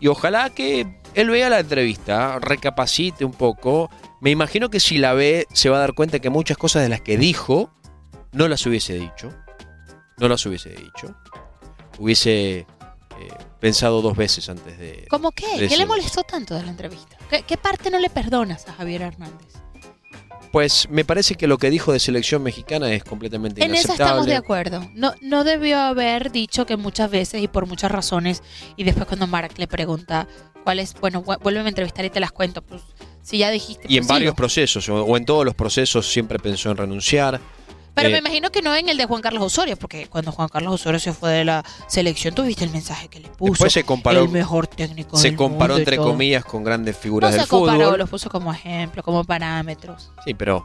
y 0.00 0.08
ojalá 0.08 0.50
que 0.50 0.86
él 1.14 1.30
vea 1.30 1.48
la 1.50 1.60
entrevista, 1.60 2.38
recapacite 2.40 3.24
un 3.24 3.32
poco. 3.32 3.90
Me 4.20 4.30
imagino 4.30 4.70
que 4.70 4.80
si 4.80 4.98
la 4.98 5.12
ve 5.12 5.46
se 5.52 5.68
va 5.68 5.76
a 5.76 5.80
dar 5.80 5.92
cuenta 5.94 6.18
que 6.20 6.30
muchas 6.30 6.56
cosas 6.56 6.82
de 6.82 6.88
las 6.88 7.00
que 7.02 7.16
dijo 7.18 7.70
no 8.32 8.48
las 8.48 8.64
hubiese 8.66 8.94
dicho. 8.94 9.30
No 10.18 10.28
las 10.28 10.44
hubiese 10.46 10.70
dicho. 10.70 11.14
Hubiese 11.98 12.58
eh, 12.60 12.66
pensado 13.62 14.02
dos 14.02 14.16
veces 14.16 14.48
antes 14.50 14.76
de... 14.78 15.06
¿Cómo 15.08 15.30
qué? 15.32 15.46
de 15.58 15.68
¿Qué 15.68 15.76
le 15.78 15.86
molestó 15.86 16.22
tanto 16.24 16.54
de 16.54 16.64
la 16.64 16.70
entrevista? 16.70 17.16
¿Qué, 17.30 17.42
qué 17.44 17.56
parte 17.56 17.90
no 17.90 17.98
le 18.00 18.10
perdonas 18.10 18.66
a 18.68 18.72
Javier 18.74 19.02
Hernández? 19.02 19.46
Pues 20.50 20.88
me 20.90 21.04
parece 21.04 21.36
que 21.36 21.46
lo 21.46 21.56
que 21.56 21.70
dijo 21.70 21.92
de 21.92 22.00
selección 22.00 22.42
mexicana 22.42 22.92
es 22.92 23.04
completamente 23.04 23.64
En 23.64 23.70
eso 23.72 23.84
inaceptable. 23.84 24.04
estamos 24.10 24.26
de 24.26 24.34
acuerdo. 24.34 24.90
No, 24.94 25.14
no 25.22 25.44
debió 25.44 25.78
haber 25.78 26.30
dicho 26.32 26.66
que 26.66 26.76
muchas 26.76 27.10
veces 27.10 27.40
y 27.42 27.48
por 27.48 27.66
muchas 27.66 27.90
razones, 27.90 28.42
y 28.76 28.84
después 28.84 29.06
cuando 29.06 29.26
Mark 29.26 29.52
le 29.56 29.66
pregunta 29.68 30.26
cuál 30.64 30.80
es, 30.80 30.92
bueno, 31.00 31.22
vu- 31.24 31.38
vuélveme 31.40 31.66
a 31.66 31.68
entrevistar 31.70 32.04
y 32.04 32.10
te 32.10 32.20
las 32.20 32.32
cuento. 32.32 32.60
Pues 32.62 32.82
si 33.22 33.38
ya 33.38 33.50
dijiste. 33.50 33.84
Y 33.88 33.96
en 33.96 34.02
pues, 34.02 34.08
varios 34.08 34.34
procesos, 34.34 34.86
o, 34.90 35.02
o 35.04 35.16
en 35.16 35.24
todos 35.24 35.46
los 35.46 35.54
procesos, 35.54 36.10
siempre 36.12 36.38
pensó 36.38 36.70
en 36.70 36.76
renunciar. 36.76 37.40
Pero 37.94 38.08
Eh, 38.08 38.12
me 38.12 38.18
imagino 38.18 38.50
que 38.50 38.62
no 38.62 38.74
en 38.74 38.88
el 38.88 38.96
de 38.96 39.04
Juan 39.04 39.20
Carlos 39.20 39.42
Osorio, 39.42 39.76
porque 39.76 40.06
cuando 40.08 40.32
Juan 40.32 40.48
Carlos 40.48 40.74
Osorio 40.74 40.98
se 40.98 41.12
fue 41.12 41.30
de 41.30 41.44
la 41.44 41.62
selección, 41.88 42.34
tuviste 42.34 42.64
el 42.64 42.70
mensaje 42.70 43.08
que 43.08 43.20
le 43.20 43.28
puso. 43.28 43.52
Después 43.52 43.72
se 43.72 43.84
comparó- 43.84 44.22
El 44.24 44.30
mejor 44.30 44.66
técnico 44.66 45.16
se 45.18 45.28
del 45.28 45.36
comparó 45.36 45.74
mundo 45.74 45.78
entre 45.80 45.96
todo. 45.96 46.06
comillas 46.10 46.44
con 46.44 46.64
grandes 46.64 46.96
No 46.96 47.02
figuras 47.02 47.32
se 47.34 47.40
del 47.40 47.48
comparó, 47.48 47.84
fútbol. 47.86 47.98
los 47.98 48.08
puso 48.10 48.30
como 48.30 48.52
ejemplo, 48.52 49.02
como 49.02 49.24
parámetros. 49.24 50.10
Sí, 50.24 50.32
pero 50.34 50.64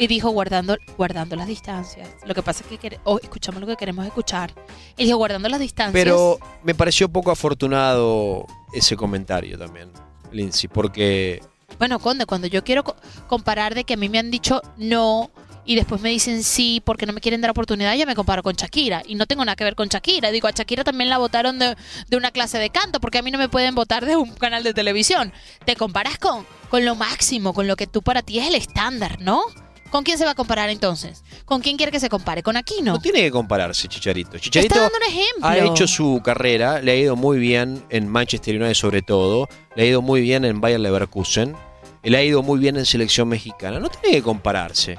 Y 0.00 0.06
dijo 0.06 0.30
guardando, 0.30 0.76
guardando 0.96 1.34
las 1.34 1.48
distancias. 1.48 2.08
Lo 2.24 2.32
que 2.32 2.40
pasa 2.42 2.62
es 2.70 2.78
que 2.78 3.00
oh, 3.02 3.18
escuchamos 3.20 3.60
lo 3.60 3.66
que 3.66 3.74
queremos 3.76 4.06
escuchar. 4.06 4.52
Y 4.96 5.04
dijo 5.04 5.16
guardando 5.18 5.48
las 5.48 5.58
distancias. 5.58 5.92
pero 6.04 6.38
me 6.62 6.72
pareció 6.74 7.08
poco 7.08 7.32
afortunado 7.32 8.46
ese 8.72 8.96
comentario 8.96 9.58
también, 9.58 9.90
Lindsay, 10.30 10.68
porque 10.68 11.42
Bueno, 11.78 11.98
Conde, 11.98 12.26
cuando 12.26 12.46
yo 12.46 12.62
quiero 12.64 12.82
co- 12.84 12.96
comparar 13.26 13.74
de 13.74 13.82
que 13.84 13.94
a 13.94 13.96
mí 13.96 14.08
me 14.08 14.18
han 14.20 14.30
dicho 14.30 14.62
no 14.76 15.30
y 15.68 15.74
después 15.74 16.00
me 16.00 16.08
dicen 16.08 16.42
sí 16.44 16.80
porque 16.82 17.04
no 17.04 17.12
me 17.12 17.20
quieren 17.20 17.42
dar 17.42 17.50
oportunidad, 17.50 17.94
yo 17.94 18.06
me 18.06 18.14
comparo 18.14 18.42
con 18.42 18.54
Shakira. 18.54 19.02
Y 19.06 19.16
no 19.16 19.26
tengo 19.26 19.44
nada 19.44 19.54
que 19.54 19.64
ver 19.64 19.74
con 19.74 19.86
Shakira. 19.86 20.30
Digo, 20.30 20.48
a 20.48 20.50
Shakira 20.50 20.82
también 20.82 21.10
la 21.10 21.18
votaron 21.18 21.58
de, 21.58 21.76
de 22.08 22.16
una 22.16 22.30
clase 22.30 22.56
de 22.56 22.70
canto 22.70 23.00
porque 23.00 23.18
a 23.18 23.22
mí 23.22 23.30
no 23.30 23.36
me 23.36 23.50
pueden 23.50 23.74
votar 23.74 24.06
de 24.06 24.16
un 24.16 24.32
canal 24.32 24.62
de 24.62 24.72
televisión. 24.72 25.30
Te 25.66 25.76
comparas 25.76 26.16
con, 26.16 26.46
con 26.70 26.86
lo 26.86 26.94
máximo, 26.94 27.52
con 27.52 27.66
lo 27.66 27.76
que 27.76 27.86
tú 27.86 28.00
para 28.00 28.22
ti 28.22 28.38
es 28.38 28.46
el 28.46 28.54
estándar, 28.54 29.20
¿no? 29.20 29.42
¿Con 29.90 30.04
quién 30.04 30.16
se 30.16 30.24
va 30.24 30.30
a 30.30 30.34
comparar 30.34 30.70
entonces? 30.70 31.22
¿Con 31.44 31.60
quién 31.60 31.76
quiere 31.76 31.92
que 31.92 32.00
se 32.00 32.08
compare? 32.08 32.42
¿Con 32.42 32.56
Aquino? 32.56 32.94
No 32.94 32.98
tiene 32.98 33.20
que 33.20 33.30
compararse, 33.30 33.88
Chicharito. 33.88 34.38
Chicharito 34.38 34.74
Está 34.74 34.84
dando 34.84 34.96
un 34.96 35.12
ejemplo. 35.12 35.48
ha 35.48 35.58
hecho 35.58 35.86
su 35.86 36.22
carrera, 36.24 36.80
le 36.80 36.92
ha 36.92 36.96
ido 36.96 37.14
muy 37.14 37.38
bien 37.38 37.84
en 37.90 38.08
Manchester 38.08 38.56
United 38.56 38.72
sobre 38.72 39.02
todo, 39.02 39.50
le 39.76 39.82
ha 39.82 39.86
ido 39.86 40.00
muy 40.00 40.22
bien 40.22 40.46
en 40.46 40.62
Bayer 40.62 40.80
Leverkusen, 40.80 41.54
le 42.02 42.16
ha 42.16 42.22
ido 42.22 42.42
muy 42.42 42.58
bien 42.58 42.78
en 42.78 42.86
selección 42.86 43.28
mexicana. 43.28 43.80
No 43.80 43.90
tiene 43.90 44.16
que 44.16 44.22
compararse. 44.22 44.96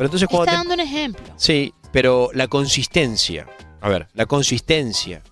Pero 0.00 0.06
entonces 0.06 0.28
cuando 0.30 0.44
Está 0.44 0.52
te- 0.62 0.68
dando 0.68 0.74
un 0.82 0.88
ejemplo. 0.88 1.22
Sí, 1.36 1.74
pero 1.92 2.30
la 2.32 2.48
consistencia, 2.48 3.46
a 3.82 3.88
ver, 3.90 4.08
la 4.14 4.24
consistencia 4.24 5.22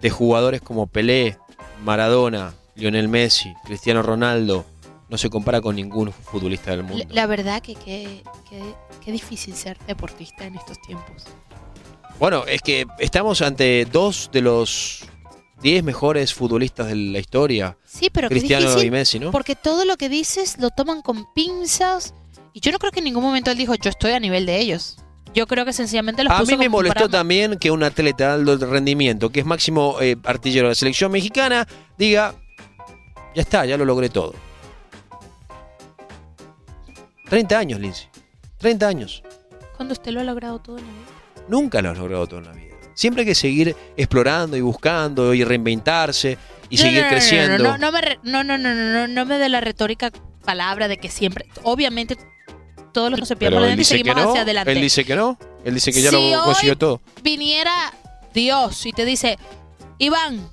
de 0.00 0.08
jugadores 0.08 0.62
como 0.62 0.86
Pelé, 0.86 1.36
Maradona, 1.84 2.54
Lionel 2.74 3.08
Messi, 3.08 3.52
Cristiano 3.66 4.02
Ronaldo, 4.02 4.64
no 5.10 5.18
se 5.18 5.28
compara 5.28 5.60
con 5.60 5.76
ningún 5.76 6.10
futbolista 6.10 6.70
del 6.70 6.84
mundo. 6.84 7.04
la 7.10 7.26
verdad 7.26 7.60
que 7.60 7.74
qué 7.74 9.12
difícil 9.12 9.54
ser 9.54 9.76
deportista 9.86 10.46
en 10.46 10.54
estos 10.54 10.80
tiempos. 10.80 11.24
Bueno, 12.18 12.46
es 12.46 12.62
que 12.62 12.86
estamos 12.98 13.42
ante 13.42 13.84
dos 13.84 14.30
de 14.32 14.40
los 14.40 15.04
10 15.60 15.84
mejores 15.84 16.32
futbolistas 16.32 16.86
de 16.86 16.96
la 16.96 17.18
historia. 17.18 17.76
Sí, 17.84 18.08
pero 18.08 18.30
Cristiano 18.30 18.68
difícil, 18.68 18.86
y 18.86 18.90
Messi, 18.90 19.18
¿no? 19.18 19.32
Porque 19.32 19.54
todo 19.54 19.84
lo 19.84 19.98
que 19.98 20.08
dices 20.08 20.56
lo 20.58 20.70
toman 20.70 21.02
con 21.02 21.30
pinzas. 21.34 22.14
Y 22.52 22.60
yo 22.60 22.70
no 22.72 22.78
creo 22.78 22.92
que 22.92 23.00
en 23.00 23.04
ningún 23.04 23.22
momento 23.22 23.50
él 23.50 23.56
dijo, 23.58 23.74
yo 23.74 23.90
estoy 23.90 24.12
a 24.12 24.20
nivel 24.20 24.46
de 24.46 24.58
ellos. 24.58 24.96
Yo 25.34 25.46
creo 25.46 25.64
que 25.64 25.72
sencillamente 25.72 26.22
los 26.22 26.32
A 26.32 26.40
puso 26.40 26.52
mí 26.52 26.58
me 26.58 26.66
como 26.66 26.78
molestó 26.78 27.08
también 27.08 27.56
que 27.58 27.70
un 27.70 27.82
atleta 27.82 28.36
de 28.36 28.50
alto 28.50 28.66
rendimiento, 28.66 29.30
que 29.30 29.40
es 29.40 29.46
máximo 29.46 29.96
eh, 30.02 30.16
artillero 30.24 30.66
de 30.66 30.72
la 30.72 30.74
selección 30.74 31.10
mexicana, 31.10 31.66
diga, 31.96 32.34
ya 33.34 33.40
está, 33.42 33.64
ya 33.64 33.78
lo 33.78 33.86
logré 33.86 34.10
todo. 34.10 34.34
30 37.30 37.58
años, 37.58 37.80
Lindsay. 37.80 38.08
30 38.58 38.86
años. 38.88 39.22
Cuando 39.76 39.92
usted 39.92 40.12
lo 40.12 40.20
ha 40.20 40.24
logrado 40.24 40.58
todo 40.60 40.78
en 40.78 40.84
la 40.86 40.92
vida. 40.92 41.46
Nunca 41.48 41.80
lo 41.80 41.90
has 41.90 41.98
logrado 41.98 42.26
todo 42.26 42.40
en 42.40 42.46
la 42.46 42.52
vida. 42.52 42.74
Siempre 42.94 43.22
hay 43.22 43.26
que 43.26 43.34
seguir 43.34 43.74
explorando 43.96 44.56
y 44.56 44.60
buscando 44.60 45.32
y 45.32 45.42
reinventarse 45.44 46.36
y 46.68 46.76
No, 46.76 46.82
seguir 46.82 46.98
no, 47.00 47.04
no, 47.06 47.10
no, 47.10 47.16
creciendo. 47.16 47.58
No, 47.58 47.70
no, 47.70 47.78
no, 47.78 47.92
me 47.92 48.00
re- 48.02 48.18
no, 48.22 48.44
no, 48.44 48.58
no, 48.58 48.74
no, 48.74 48.92
no, 48.92 49.08
no 49.08 49.24
me 49.24 49.38
dé 49.38 49.48
la 49.48 49.62
retórica 49.62 50.10
palabra 50.44 50.88
de 50.88 50.98
que 50.98 51.08
siempre, 51.08 51.46
obviamente, 51.62 52.18
todos 52.92 53.10
los 53.10 53.20
que 53.20 53.26
se 53.26 53.36
pierden 53.36 53.58
por 53.58 53.62
delante 53.64 53.84
seguimos 53.84 54.16
no. 54.16 54.30
hacia 54.30 54.42
adelante. 54.42 54.72
Él 54.72 54.80
dice 54.80 55.04
que 55.04 55.16
no. 55.16 55.38
Él 55.64 55.74
dice 55.74 55.92
que 55.92 56.02
ya 56.02 56.10
Si 56.10 56.30
lo 56.30 56.44
consiguió 56.44 56.76
todo. 56.78 57.00
Viniera 57.22 57.72
Dios 58.34 58.84
y 58.86 58.92
te 58.92 59.04
dice, 59.04 59.38
Iván, 59.98 60.48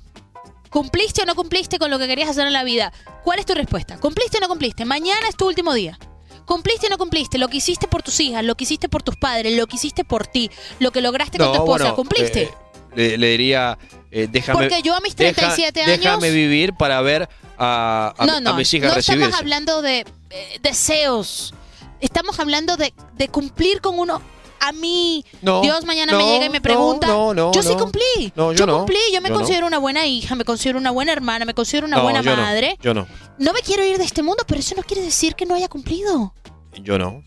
¿cumpliste 0.70 1.22
o 1.22 1.26
no 1.26 1.34
cumpliste 1.34 1.78
con 1.78 1.90
lo 1.90 1.98
que 1.98 2.06
querías 2.06 2.28
hacer 2.30 2.46
en 2.46 2.52
la 2.52 2.64
vida? 2.64 2.92
¿Cuál 3.24 3.38
es 3.38 3.46
tu 3.46 3.54
respuesta? 3.54 3.98
¿Cumpliste 3.98 4.38
o 4.38 4.40
no 4.40 4.48
cumpliste? 4.48 4.84
Mañana 4.84 5.28
es 5.28 5.36
tu 5.36 5.46
último 5.46 5.74
día. 5.74 5.98
¿Cumpliste 6.44 6.86
o 6.86 6.90
no 6.90 6.98
cumpliste? 6.98 7.38
Lo 7.38 7.48
que 7.48 7.58
hiciste 7.58 7.86
por 7.86 8.02
tus 8.02 8.18
hijas, 8.20 8.44
lo 8.44 8.56
que 8.56 8.64
hiciste 8.64 8.88
por 8.88 9.02
tus 9.02 9.16
padres, 9.16 9.56
lo 9.56 9.66
que 9.66 9.76
hiciste 9.76 10.04
por 10.04 10.26
ti, 10.26 10.50
lo 10.80 10.90
que 10.90 11.00
lograste 11.00 11.38
con 11.38 11.48
tu 11.48 11.52
esposa, 11.54 11.84
bueno, 11.84 11.94
¿cumpliste? 11.96 12.42
eh, 12.44 12.54
le, 12.96 13.18
le 13.18 13.30
diría, 13.30 13.78
eh, 14.10 14.26
déjame. 14.30 14.58
Porque 14.68 14.82
yo 14.82 14.96
a 14.96 15.00
mis 15.00 15.14
deja- 15.14 15.32
37 15.54 15.82
años- 15.82 15.98
Déjame 15.98 16.30
vivir 16.30 16.74
para 16.74 17.00
ver 17.02 17.28
a, 17.56 18.14
a- 18.18 18.26
no, 18.26 18.40
no, 18.40 18.50
a 18.50 18.54
mis 18.54 18.72
hijas 18.74 18.88
no 18.90 18.94
recibirse. 18.96 19.24
estamos 19.26 19.40
hablando 19.40 19.80
de 19.82 20.04
eh, 20.30 20.58
deseos. 20.60 21.54
Estamos 22.00 22.38
hablando 22.40 22.76
de, 22.76 22.92
de 23.16 23.28
cumplir 23.28 23.80
con 23.80 23.98
uno. 23.98 24.20
A 24.62 24.72
mí, 24.72 25.24
No, 25.40 25.62
Dios 25.62 25.86
mañana 25.86 26.14
me 26.18 26.22
llega 26.22 26.44
y 26.44 26.50
me 26.50 26.60
pregunta. 26.60 27.06
no, 27.06 27.32
no, 27.32 27.50
yo 27.52 27.62
sí 27.62 27.74
cumplí. 27.76 28.30
No, 28.36 28.52
yo 28.52 28.66
no, 28.66 28.78
cumplí. 28.78 28.98
Yo 29.12 29.22
me 29.22 29.28
yo 29.30 29.34
no. 29.34 29.40
considero 29.40 29.66
una 29.66 29.78
buena 29.78 30.04
hija, 30.04 30.34
me 30.34 30.44
considero 30.44 30.78
una 30.78 30.90
buena 30.90 31.12
hermana, 31.12 31.46
me 31.46 31.54
considero 31.54 31.86
una 31.86 31.96
No, 31.96 32.02
buena 32.02 32.20
yo 32.20 32.36
no, 32.36 32.42
madre. 32.42 32.76
yo 32.82 32.92
no. 32.92 33.06
No 33.38 33.54
me 33.54 33.60
quiero 33.62 33.82
ir 33.86 33.96
de 33.96 34.04
este 34.04 34.22
mundo, 34.22 34.44
pero 34.46 34.60
eso 34.60 34.74
no 34.74 34.82
quiere 34.82 35.02
decir 35.02 35.34
que 35.34 35.46
no 35.46 35.54
haya 35.54 35.68
cumplido. 35.68 36.34
Yo 36.82 36.98
no. 36.98 37.22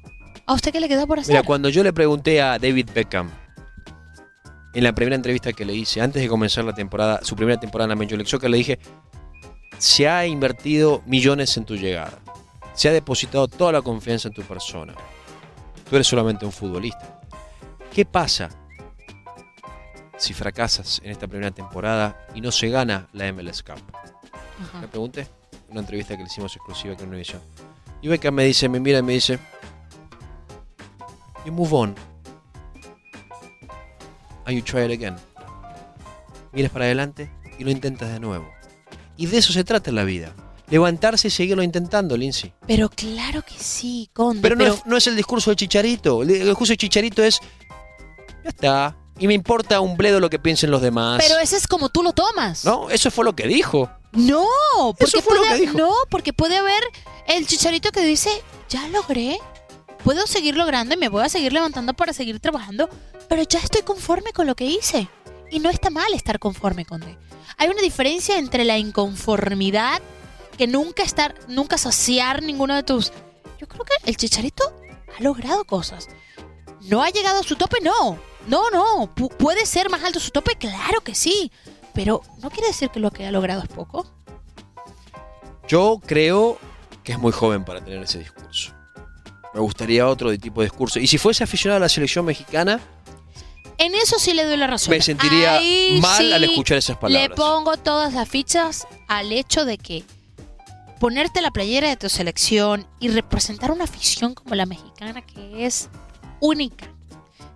¿A 0.45 0.53
usted 0.53 0.71
qué 0.71 0.79
le 0.79 0.87
queda 0.87 1.07
por 1.07 1.17
hacer? 1.19 1.33
Mira, 1.33 1.43
cuando 1.43 1.69
yo 1.69 1.83
le 1.83 1.91
pregunté 1.91 2.39
a 2.39 2.59
David 2.59 2.89
Beckham 2.93 3.31
en 4.75 4.83
la 4.83 4.93
primera 4.93 5.15
entrevista 5.15 5.53
que 5.53 5.65
le 5.65 5.73
hice, 5.73 6.01
antes 6.01 6.21
de 6.21 6.27
comenzar 6.27 6.63
la 6.65 6.73
temporada, 6.75 7.19
su 7.23 7.35
primera 7.35 7.59
temporada 7.59 7.85
en 7.85 7.89
la 7.89 7.95
Major 7.95 8.17
League 8.17 8.29
Soccer, 8.29 8.49
le 8.49 8.57
dije, 8.57 8.77
se 9.79 10.07
ha 10.07 10.27
invertido 10.27 11.01
millones 11.07 11.57
en 11.57 11.65
tu 11.65 11.75
llegada. 11.75 12.19
Se 12.73 12.89
ha 12.89 12.91
depositado 12.91 13.47
toda 13.47 13.71
la 13.71 13.81
confianza 13.81 14.27
en 14.27 14.33
tu 14.33 14.41
persona. 14.43 14.93
Tú 15.89 15.95
eres 15.95 16.07
solamente 16.07 16.45
un 16.45 16.51
futbolista. 16.51 17.19
¿Qué 17.93 18.05
pasa 18.05 18.49
si 20.17 20.33
fracasas 20.33 21.01
en 21.03 21.11
esta 21.11 21.27
primera 21.27 21.51
temporada 21.51 22.27
y 22.33 22.41
no 22.41 22.51
se 22.51 22.69
gana 22.69 23.07
la 23.13 23.31
MLS 23.31 23.61
Cup? 23.61 23.81
Ajá. 24.61 24.81
Le 24.81 24.87
pregunté 24.87 25.21
en 25.21 25.71
una 25.71 25.81
entrevista 25.81 26.15
que 26.15 26.23
le 26.23 26.27
hicimos 26.27 26.55
exclusiva 26.55 26.95
con 26.95 27.09
Univision. 27.09 27.41
Y 28.01 28.07
Beckham 28.07 28.33
me 28.33 28.45
dice, 28.45 28.67
me 28.67 28.79
mira 28.79 28.99
y 28.99 29.03
me 29.03 29.13
dice, 29.13 29.39
You 31.45 31.51
move 31.51 31.73
on. 31.73 31.95
And 34.45 34.55
you 34.55 34.61
try 34.61 34.85
it 34.85 34.91
again. 34.91 35.15
Miras 36.53 36.71
para 36.71 36.85
adelante 36.85 37.29
y 37.57 37.63
lo 37.63 37.71
intentas 37.71 38.11
de 38.11 38.19
nuevo. 38.19 38.49
Y 39.17 39.27
de 39.27 39.37
eso 39.37 39.53
se 39.53 39.63
trata 39.63 39.89
en 39.89 39.95
la 39.95 40.03
vida. 40.03 40.33
Levantarse 40.69 41.27
y 41.27 41.31
seguirlo 41.31 41.61
intentando, 41.63 42.15
Lindsay. 42.17 42.53
Pero 42.67 42.89
claro 42.89 43.43
que 43.43 43.55
sí, 43.57 44.09
Conde. 44.13 44.41
Pero 44.41 44.55
no, 44.55 44.65
es, 44.65 44.85
no 44.85 44.97
es 44.97 45.07
el 45.07 45.15
discurso 45.15 45.49
de 45.51 45.55
Chicharito. 45.57 46.23
El 46.23 46.27
discurso 46.45 46.73
de 46.73 46.77
Chicharito 46.77 47.23
es, 47.23 47.39
ya 48.43 48.49
está. 48.49 48.97
Y 49.19 49.27
me 49.27 49.33
importa 49.35 49.79
un 49.79 49.95
bledo 49.95 50.19
lo 50.19 50.29
que 50.29 50.39
piensen 50.39 50.71
los 50.71 50.81
demás. 50.81 51.21
pero 51.25 51.39
ese 51.39 51.57
es 51.57 51.67
como 51.67 51.89
tú 51.89 52.01
lo 52.01 52.13
tomas. 52.13 52.65
No, 52.65 52.89
eso 52.89 53.11
fue 53.11 53.23
lo 53.25 53.35
que 53.35 53.47
dijo. 53.47 53.89
No, 54.13 54.45
porque 54.97 55.03
Eso 55.05 55.21
fue 55.21 55.35
lo 55.35 55.41
puede, 55.41 55.53
que 55.55 55.61
dijo. 55.61 55.77
no, 55.77 55.93
porque 56.09 56.33
puede 56.33 56.57
haber 56.57 56.83
el 57.27 57.45
chicharito 57.47 57.91
que 57.91 58.01
dice, 58.01 58.29
ya 58.69 58.87
logré, 58.87 59.37
puedo 60.03 60.25
seguir 60.27 60.55
logrando 60.57 60.95
y 60.95 60.97
me 60.97 61.09
voy 61.09 61.23
a 61.23 61.29
seguir 61.29 61.53
levantando 61.53 61.93
para 61.93 62.13
seguir 62.13 62.39
trabajando, 62.39 62.89
pero 63.29 63.43
ya 63.43 63.59
estoy 63.59 63.81
conforme 63.83 64.31
con 64.33 64.47
lo 64.47 64.55
que 64.55 64.65
hice. 64.65 65.07
Y 65.51 65.59
no 65.59 65.69
está 65.69 65.89
mal 65.91 66.11
estar 66.13 66.39
conforme, 66.39 66.85
Conde. 66.85 67.17
Hay 67.57 67.69
una 67.69 67.81
diferencia 67.81 68.39
entre 68.39 68.63
la 68.65 68.77
inconformidad, 68.79 70.01
que 70.57 70.67
nunca 70.67 71.03
estar, 71.03 71.35
nunca 71.47 71.77
saciar 71.77 72.41
ninguno 72.43 72.75
de 72.75 72.83
tus. 72.83 73.11
Yo 73.59 73.67
creo 73.67 73.83
que 73.85 73.93
el 74.09 74.17
chicharito 74.17 74.63
ha 75.17 75.21
logrado 75.23 75.63
cosas. 75.65 76.07
¿No 76.81 77.01
ha 77.01 77.09
llegado 77.09 77.39
a 77.39 77.43
su 77.43 77.55
tope? 77.55 77.77
No. 77.81 78.17
No, 78.47 78.69
no. 78.71 79.13
Pu- 79.15 79.29
¿Puede 79.35 79.65
ser 79.65 79.89
más 79.89 80.03
alto 80.03 80.19
su 80.19 80.31
tope? 80.31 80.55
Claro 80.57 81.01
que 81.01 81.15
sí. 81.15 81.51
Pero 81.93 82.21
no 82.41 82.49
quiere 82.49 82.67
decir 82.67 82.89
que 82.89 82.99
lo 82.99 83.11
que 83.11 83.25
ha 83.25 83.31
logrado 83.31 83.61
es 83.61 83.69
poco. 83.69 84.05
Yo 85.67 86.01
creo 86.05 86.57
que 87.03 87.13
es 87.13 87.19
muy 87.19 87.31
joven 87.31 87.63
para 87.63 87.83
tener 87.83 88.03
ese 88.03 88.19
discurso. 88.19 88.73
Me 89.53 89.59
gustaría 89.61 90.07
otro 90.07 90.29
de 90.29 90.37
tipo 90.37 90.61
de 90.61 90.67
discurso. 90.67 90.99
Y 90.99 91.07
si 91.07 91.17
fuese 91.17 91.43
aficionado 91.43 91.77
a 91.77 91.81
la 91.81 91.89
selección 91.89 92.25
mexicana, 92.25 92.79
En 93.77 93.93
eso 93.95 94.17
sí 94.19 94.33
le 94.33 94.43
doy 94.45 94.57
la 94.57 94.67
razón. 94.67 94.91
me 94.91 95.01
sentiría 95.01 95.55
Ahí 95.57 95.99
mal 96.01 96.17
sí 96.17 96.33
al 96.33 96.43
escuchar 96.43 96.77
esas 96.77 96.97
palabras. 96.97 97.29
Le 97.29 97.35
pongo 97.35 97.77
todas 97.77 98.13
las 98.13 98.27
fichas 98.27 98.87
al 99.07 99.31
hecho 99.31 99.63
de 99.65 99.77
que 99.77 100.03
ponerte 101.03 101.41
la 101.41 101.51
playera 101.51 101.89
de 101.89 101.97
tu 101.97 102.07
selección 102.07 102.87
y 103.01 103.09
representar 103.09 103.71
una 103.71 103.83
afición 103.83 104.33
como 104.33 104.55
la 104.55 104.65
mexicana 104.65 105.21
que 105.21 105.65
es 105.65 105.89
única, 106.39 106.87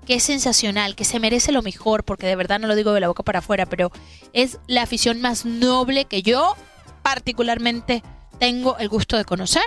que 0.06 0.16
es 0.16 0.24
sensacional, 0.24 0.98
que 0.98 1.06
se 1.06 1.22
merece 1.22 1.54
lo 1.54 1.62
mejor, 1.62 2.04
porque 2.04 2.28
de 2.28 2.36
verdad 2.36 2.60
no 2.60 2.68
lo 2.68 2.76
digo 2.76 2.92
de 2.92 3.00
la 3.00 3.08
boca 3.08 3.24
para 3.24 3.40
afuera, 3.40 3.66
pero 3.66 3.90
es 4.34 4.60
la 4.68 4.82
afición 4.82 5.22
más 5.22 5.46
noble 5.46 6.04
que 6.04 6.24
yo 6.24 6.58
particularmente 7.04 8.04
tengo 8.38 8.78
el 8.80 8.90
gusto 8.90 9.16
de 9.16 9.24
conocer. 9.24 9.64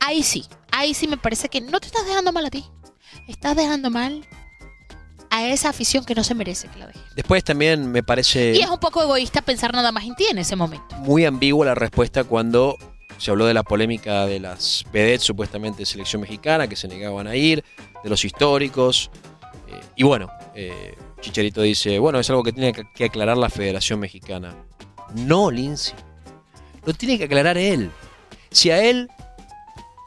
Ahí 0.00 0.22
sí, 0.22 0.46
ahí 0.70 0.94
sí 0.94 1.08
me 1.08 1.18
parece 1.18 1.50
que 1.50 1.60
no 1.60 1.78
te 1.78 1.88
estás 1.88 2.06
dejando 2.06 2.32
mal 2.32 2.46
a 2.46 2.50
ti, 2.50 2.64
estás 3.28 3.54
dejando 3.54 3.90
mal 3.90 4.26
a 5.34 5.48
esa 5.48 5.70
afición 5.70 6.04
que 6.04 6.14
no 6.14 6.22
se 6.22 6.34
merece 6.34 6.68
que 6.68 6.78
la 6.78 6.86
deje. 6.88 7.00
Después 7.16 7.42
también 7.42 7.90
me 7.90 8.02
parece 8.02 8.52
Y 8.54 8.60
es 8.60 8.68
un 8.68 8.78
poco 8.78 9.02
egoísta 9.02 9.40
pensar 9.40 9.72
nada 9.72 9.90
más 9.90 10.04
en 10.04 10.14
ti 10.14 10.26
en 10.30 10.36
ese 10.38 10.56
momento. 10.56 10.94
muy 10.98 11.24
ambigua 11.24 11.64
la 11.66 11.74
respuesta 11.74 12.24
cuando 12.24 12.76
se 13.16 13.30
habló 13.30 13.46
de 13.46 13.54
la 13.54 13.62
polémica 13.62 14.26
de 14.26 14.40
las 14.40 14.84
vedettes 14.92 15.22
supuestamente 15.22 15.78
de 15.78 15.86
selección 15.86 16.20
mexicana 16.20 16.66
que 16.68 16.76
se 16.76 16.86
negaban 16.86 17.26
a 17.26 17.34
ir, 17.36 17.64
de 18.04 18.10
los 18.10 18.24
históricos. 18.24 19.10
Eh, 19.68 19.80
y 19.96 20.02
bueno, 20.02 20.28
eh, 20.54 20.94
Chicharito 21.20 21.62
dice, 21.62 21.98
bueno, 21.98 22.18
es 22.18 22.28
algo 22.30 22.42
que 22.42 22.52
tiene 22.52 22.72
que- 22.72 22.84
que 22.94 23.04
aclarar 23.06 23.36
la 23.38 23.48
Federación 23.48 24.00
Mexicana. 24.00 24.54
No, 25.14 25.50
Lindsay. 25.50 25.94
Lo 26.84 26.92
tiene 26.94 27.16
que 27.16 27.24
aclarar 27.24 27.56
él. 27.56 27.90
Si 28.50 28.70
a 28.70 28.82
él 28.82 29.08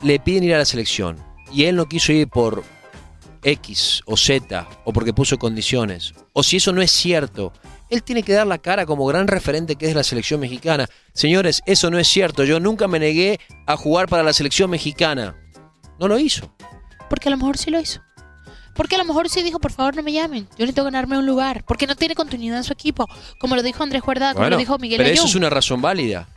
le 0.01 0.19
piden 0.19 0.43
ir 0.43 0.53
a 0.53 0.57
la 0.59 0.65
selección 0.65 1.17
y 1.51 1.63
él 1.65 1.77
no 1.77 1.85
quiso 1.87 2.11
ir 2.11 2.27
por 2.27 2.63
X 3.45 4.01
o 4.05 4.17
Z 4.17 4.67
o 4.83 4.91
porque 4.91 5.13
puso 5.13 5.37
condiciones, 5.37 6.13
o 6.33 6.43
si 6.43 6.57
eso 6.57 6.73
no 6.73 6.81
es 6.81 6.91
cierto, 6.91 7.53
él 7.89 8.03
tiene 8.03 8.23
que 8.23 8.33
dar 8.33 8.47
la 8.47 8.57
cara 8.57 8.85
como 8.85 9.05
gran 9.05 9.27
referente 9.27 9.75
que 9.75 9.87
es 9.87 9.95
la 9.95 10.03
selección 10.03 10.39
mexicana. 10.39 10.87
Señores, 11.13 11.61
eso 11.65 11.91
no 11.91 11.99
es 11.99 12.07
cierto. 12.07 12.43
Yo 12.43 12.59
nunca 12.59 12.87
me 12.87 12.99
negué 12.99 13.39
a 13.67 13.77
jugar 13.77 14.07
para 14.07 14.23
la 14.23 14.33
selección 14.33 14.69
mexicana. 14.69 15.35
No 15.99 16.07
lo 16.07 16.17
hizo. 16.17 16.53
Porque 17.09 17.29
a 17.29 17.31
lo 17.31 17.37
mejor 17.37 17.57
sí 17.57 17.69
lo 17.69 17.79
hizo. 17.79 18.01
Porque 18.73 18.95
a 18.95 18.97
lo 18.97 19.05
mejor 19.05 19.29
sí 19.29 19.41
dijo, 19.43 19.59
por 19.59 19.71
favor 19.71 19.95
no 19.95 20.03
me 20.03 20.11
llamen, 20.11 20.47
yo 20.57 20.65
necesito 20.65 20.83
ganarme 20.83 21.17
un 21.17 21.25
lugar. 21.25 21.63
Porque 21.65 21.87
no 21.87 21.95
tiene 21.95 22.15
continuidad 22.15 22.57
en 22.57 22.63
su 22.63 22.73
equipo. 22.73 23.07
Como 23.39 23.55
lo 23.55 23.63
dijo 23.63 23.83
Andrés 23.83 24.01
Guardada, 24.01 24.33
como 24.33 24.43
Bueno, 24.43 24.55
lo 24.55 24.59
dijo 24.59 24.77
Miguel 24.77 24.97
pero 24.97 25.09
eso 25.09 25.25
es 25.25 25.35
una 25.35 25.49
razón 25.49 25.81
válida. 25.81 26.27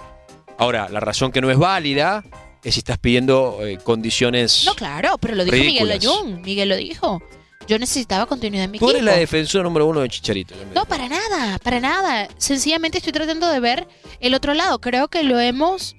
Ahora, 0.59 0.88
la 0.88 1.01
razón 1.01 1.33
que 1.33 1.40
no 1.40 1.51
es 1.51 1.59
válida 1.59 2.23
es 2.64 2.75
si 2.75 2.81
estás 2.81 2.99
pidiendo 2.99 3.59
eh, 3.66 3.79
condiciones. 3.83 4.64
No, 4.66 4.75
claro, 4.75 5.16
pero 5.18 5.35
lo 5.35 5.44
dijo 5.44 5.57
Miguel. 5.57 5.90
Ayun. 5.90 6.42
Miguel 6.42 6.68
lo 6.68 6.77
dijo. 6.77 7.23
Yo 7.66 7.79
necesitaba 7.79 8.25
continuidad 8.27 8.64
en 8.64 8.71
mi 8.71 8.79
Tú 8.79 8.87
eres 8.88 9.01
equipo. 9.03 9.12
la 9.12 9.18
defensora 9.18 9.62
número 9.64 9.87
uno 9.87 10.01
de 10.01 10.09
Chicharito. 10.09 10.55
No, 10.75 10.87
para 10.87 11.07
nada, 11.09 11.59
para 11.59 11.81
nada. 11.81 12.29
Sencillamente 12.38 12.99
estoy 12.99 13.12
tratando 13.12 13.47
de 13.49 13.61
ver 13.61 13.87
el 14.21 14.35
otro 14.35 14.55
lado. 14.55 14.81
Creo 14.81 15.09
que 15.09 15.23
lo 15.23 15.38
hemos. 15.38 15.94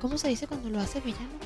¿Cómo 0.00 0.18
se 0.18 0.28
dice 0.28 0.46
cuando 0.46 0.68
lo 0.68 0.80
hace 0.80 1.00
villano? 1.00 1.38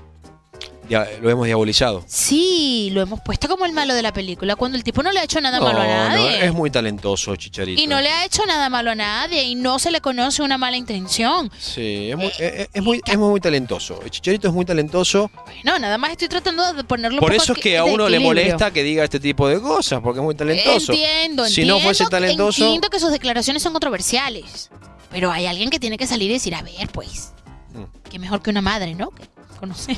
Lo 1.23 1.31
hemos 1.31 1.47
diabolizado. 1.47 2.05
Sí, 2.07 2.91
lo 2.93 3.01
hemos 3.01 3.21
puesto 3.21 3.49
como 3.49 3.65
el 3.65 3.73
malo 3.73 3.95
de 3.95 4.03
la 4.03 4.13
película. 4.13 4.57
Cuando 4.57 4.77
el 4.77 4.85
tipo 4.85 5.03
no 5.03 5.11
le 5.13 5.21
ha 5.21 5.25
hecho 5.25 5.41
nada 5.41 5.59
No, 5.59 5.65
malo 5.65 5.81
a 5.81 5.85
no, 5.85 5.91
nadie. 6.09 6.45
es 6.45 6.53
muy 6.53 6.71
talentoso 6.71 7.35
Chicharito. 7.37 7.81
y 7.81 7.87
no 7.87 8.01
le 8.01 8.11
ha 8.11 8.25
hecho 8.27 8.45
nada 8.47 8.69
malo 8.69 8.91
a 8.91 8.95
nadie. 8.95 9.43
Y 9.45 9.55
no 9.55 9.79
se 9.79 9.91
le 9.91 10.01
conoce 10.01 10.43
una 10.43 10.59
mala 10.59 10.77
intención. 10.77 11.51
Sí, 11.59 12.11
es 12.11 12.17
muy, 12.17 12.27
es, 12.39 12.69
es 12.73 12.83
muy, 12.83 13.01
es 13.07 13.17
muy 13.19 13.41
talentoso. 13.41 14.01
El 14.03 14.11
Chicharito 14.11 14.49
es 14.49 14.55
muy 14.55 14.65
talentoso. 14.65 15.31
No, 15.65 15.79
nada 15.79 15.97
más 15.99 16.11
estoy 16.11 16.29
tratando 16.29 16.73
de 16.75 16.85
ponerlo 16.85 17.17
un 17.17 17.21
Por 17.21 17.31
poco 17.33 17.43
eso 17.43 17.53
es 17.55 17.59
que 17.61 17.79
a 17.79 17.85
uno 17.85 18.09
le 18.09 18.19
molesta 18.21 18.71
que 18.71 18.83
diga 18.83 19.05
este 19.05 19.21
tipo 19.21 19.49
de 19.49 19.61
cosas, 19.61 20.01
porque 20.03 20.19
es 20.21 20.25
muy 20.25 20.35
talentoso. 20.35 20.93
Entiendo, 20.93 21.47
Si 21.47 21.65
no 21.65 21.79
fuese 21.81 22.03
entiendo, 22.03 22.11
talentoso, 22.11 22.65
Entiendo 22.65 22.91
que 22.91 23.01
sus 23.01 23.11
declaraciones 23.13 23.63
son 23.63 23.73
controversiales. 23.73 24.71
Pero 25.11 25.31
hay 25.31 25.47
alguien 25.47 25.71
que 25.71 25.79
tiene 25.79 25.97
que 25.97 26.07
salir 26.07 26.31
y 26.31 26.35
decir, 26.35 26.55
a 26.55 26.63
ver, 26.63 26.89
pues. 26.93 27.33
Mm. 27.73 28.09
Que 28.11 28.19
mejor 28.19 28.43
que 28.43 28.51
una 28.51 28.63
madre, 28.63 28.95
¿no? 28.95 29.11
Que 29.11 29.25
conoce 29.61 29.97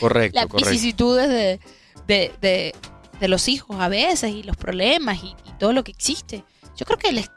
correcto, 0.00 0.38
las 0.38 0.46
correcto. 0.46 0.70
vicisitudes 0.70 1.28
de, 1.28 1.60
de, 2.06 2.32
de- 2.40 2.74
de 3.20 3.28
los 3.28 3.48
hijos 3.48 3.80
a 3.80 3.88
veces 3.88 4.30
y 4.32 4.42
los 4.42 4.56
problemas 4.58 5.22
y, 5.24 5.28
y 5.28 5.52
todo 5.58 5.72
lo 5.72 5.82
que 5.82 5.90
existe. 5.90 6.44
Yo 6.76 6.84
creo 6.84 6.98
que 6.98 7.12
les 7.12 7.30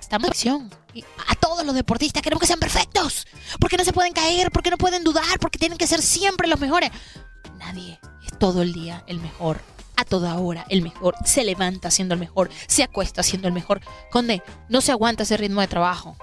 estamos 0.00 0.28
acción. 0.28 0.70
A 1.28 1.34
todos 1.34 1.64
los 1.66 1.74
deportistas 1.74 2.22
queremos 2.22 2.40
que 2.40 2.46
sean 2.46 2.60
perfectos. 2.60 3.26
Porque 3.60 3.76
no 3.76 3.84
se 3.84 3.92
pueden 3.92 4.12
caer, 4.12 4.50
porque 4.52 4.70
no 4.70 4.76
pueden 4.78 5.02
dudar, 5.02 5.38
porque 5.40 5.58
tienen 5.58 5.76
que 5.76 5.86
ser 5.88 6.02
siempre 6.02 6.46
los 6.46 6.60
mejores. 6.60 6.90
Nadie 7.58 7.98
es 8.24 8.38
todo 8.38 8.62
el 8.62 8.72
día 8.72 9.02
el 9.08 9.18
mejor. 9.18 9.60
A 9.96 10.04
toda 10.04 10.36
hora 10.38 10.64
el 10.68 10.82
mejor. 10.82 11.16
Se 11.24 11.42
levanta 11.42 11.90
siendo 11.90 12.14
el 12.14 12.20
mejor. 12.20 12.48
Se 12.68 12.84
acuesta 12.84 13.24
siendo 13.24 13.48
el 13.48 13.54
mejor. 13.54 13.80
Conde, 14.12 14.42
no 14.68 14.80
se 14.80 14.92
aguanta 14.92 15.24
ese 15.24 15.36
ritmo 15.36 15.60
de 15.60 15.66
trabajo. 15.66 16.16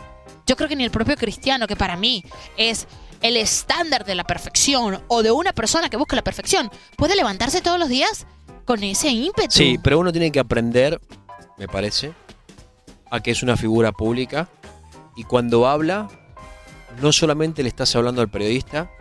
Yo 0.47 0.55
creo 0.55 0.69
que 0.69 0.75
ni 0.77 0.85
el 0.85 0.91
propio 0.91 1.17
cristiano, 1.17 1.67
que 1.67 1.75
para 1.75 1.97
mí 1.97 2.23
es 2.55 2.87
el 3.27 3.37
estándar 3.37 4.05
de 4.05 4.13
la 4.13 4.23
perfección 4.23 5.01
o 5.07 5.23
de 5.23 5.31
una 5.31 5.51
persona 5.51 5.89
que 5.89 5.97
busca 5.97 6.15
la 6.15 6.23
perfección, 6.23 6.69
puede 6.95 7.15
levantarse 7.15 7.61
todos 7.61 7.79
los 7.79 7.89
días 7.89 8.27
con 8.65 8.83
ese 8.83 9.09
ímpetu. 9.09 9.51
Sí, 9.51 9.79
pero 9.81 9.99
uno 9.99 10.11
tiene 10.11 10.31
que 10.31 10.39
aprender, 10.39 11.01
me 11.57 11.67
parece, 11.67 12.13
a 13.09 13.21
que 13.21 13.31
es 13.31 13.41
una 13.41 13.57
figura 13.57 13.91
pública 13.91 14.47
y 15.15 15.23
cuando 15.23 15.67
habla, 15.67 16.07
no 17.01 17.11
solamente 17.11 17.63
le 17.63 17.69
estás 17.69 17.95
hablando 17.95 18.21
al 18.21 18.29
periodista, 18.29 18.91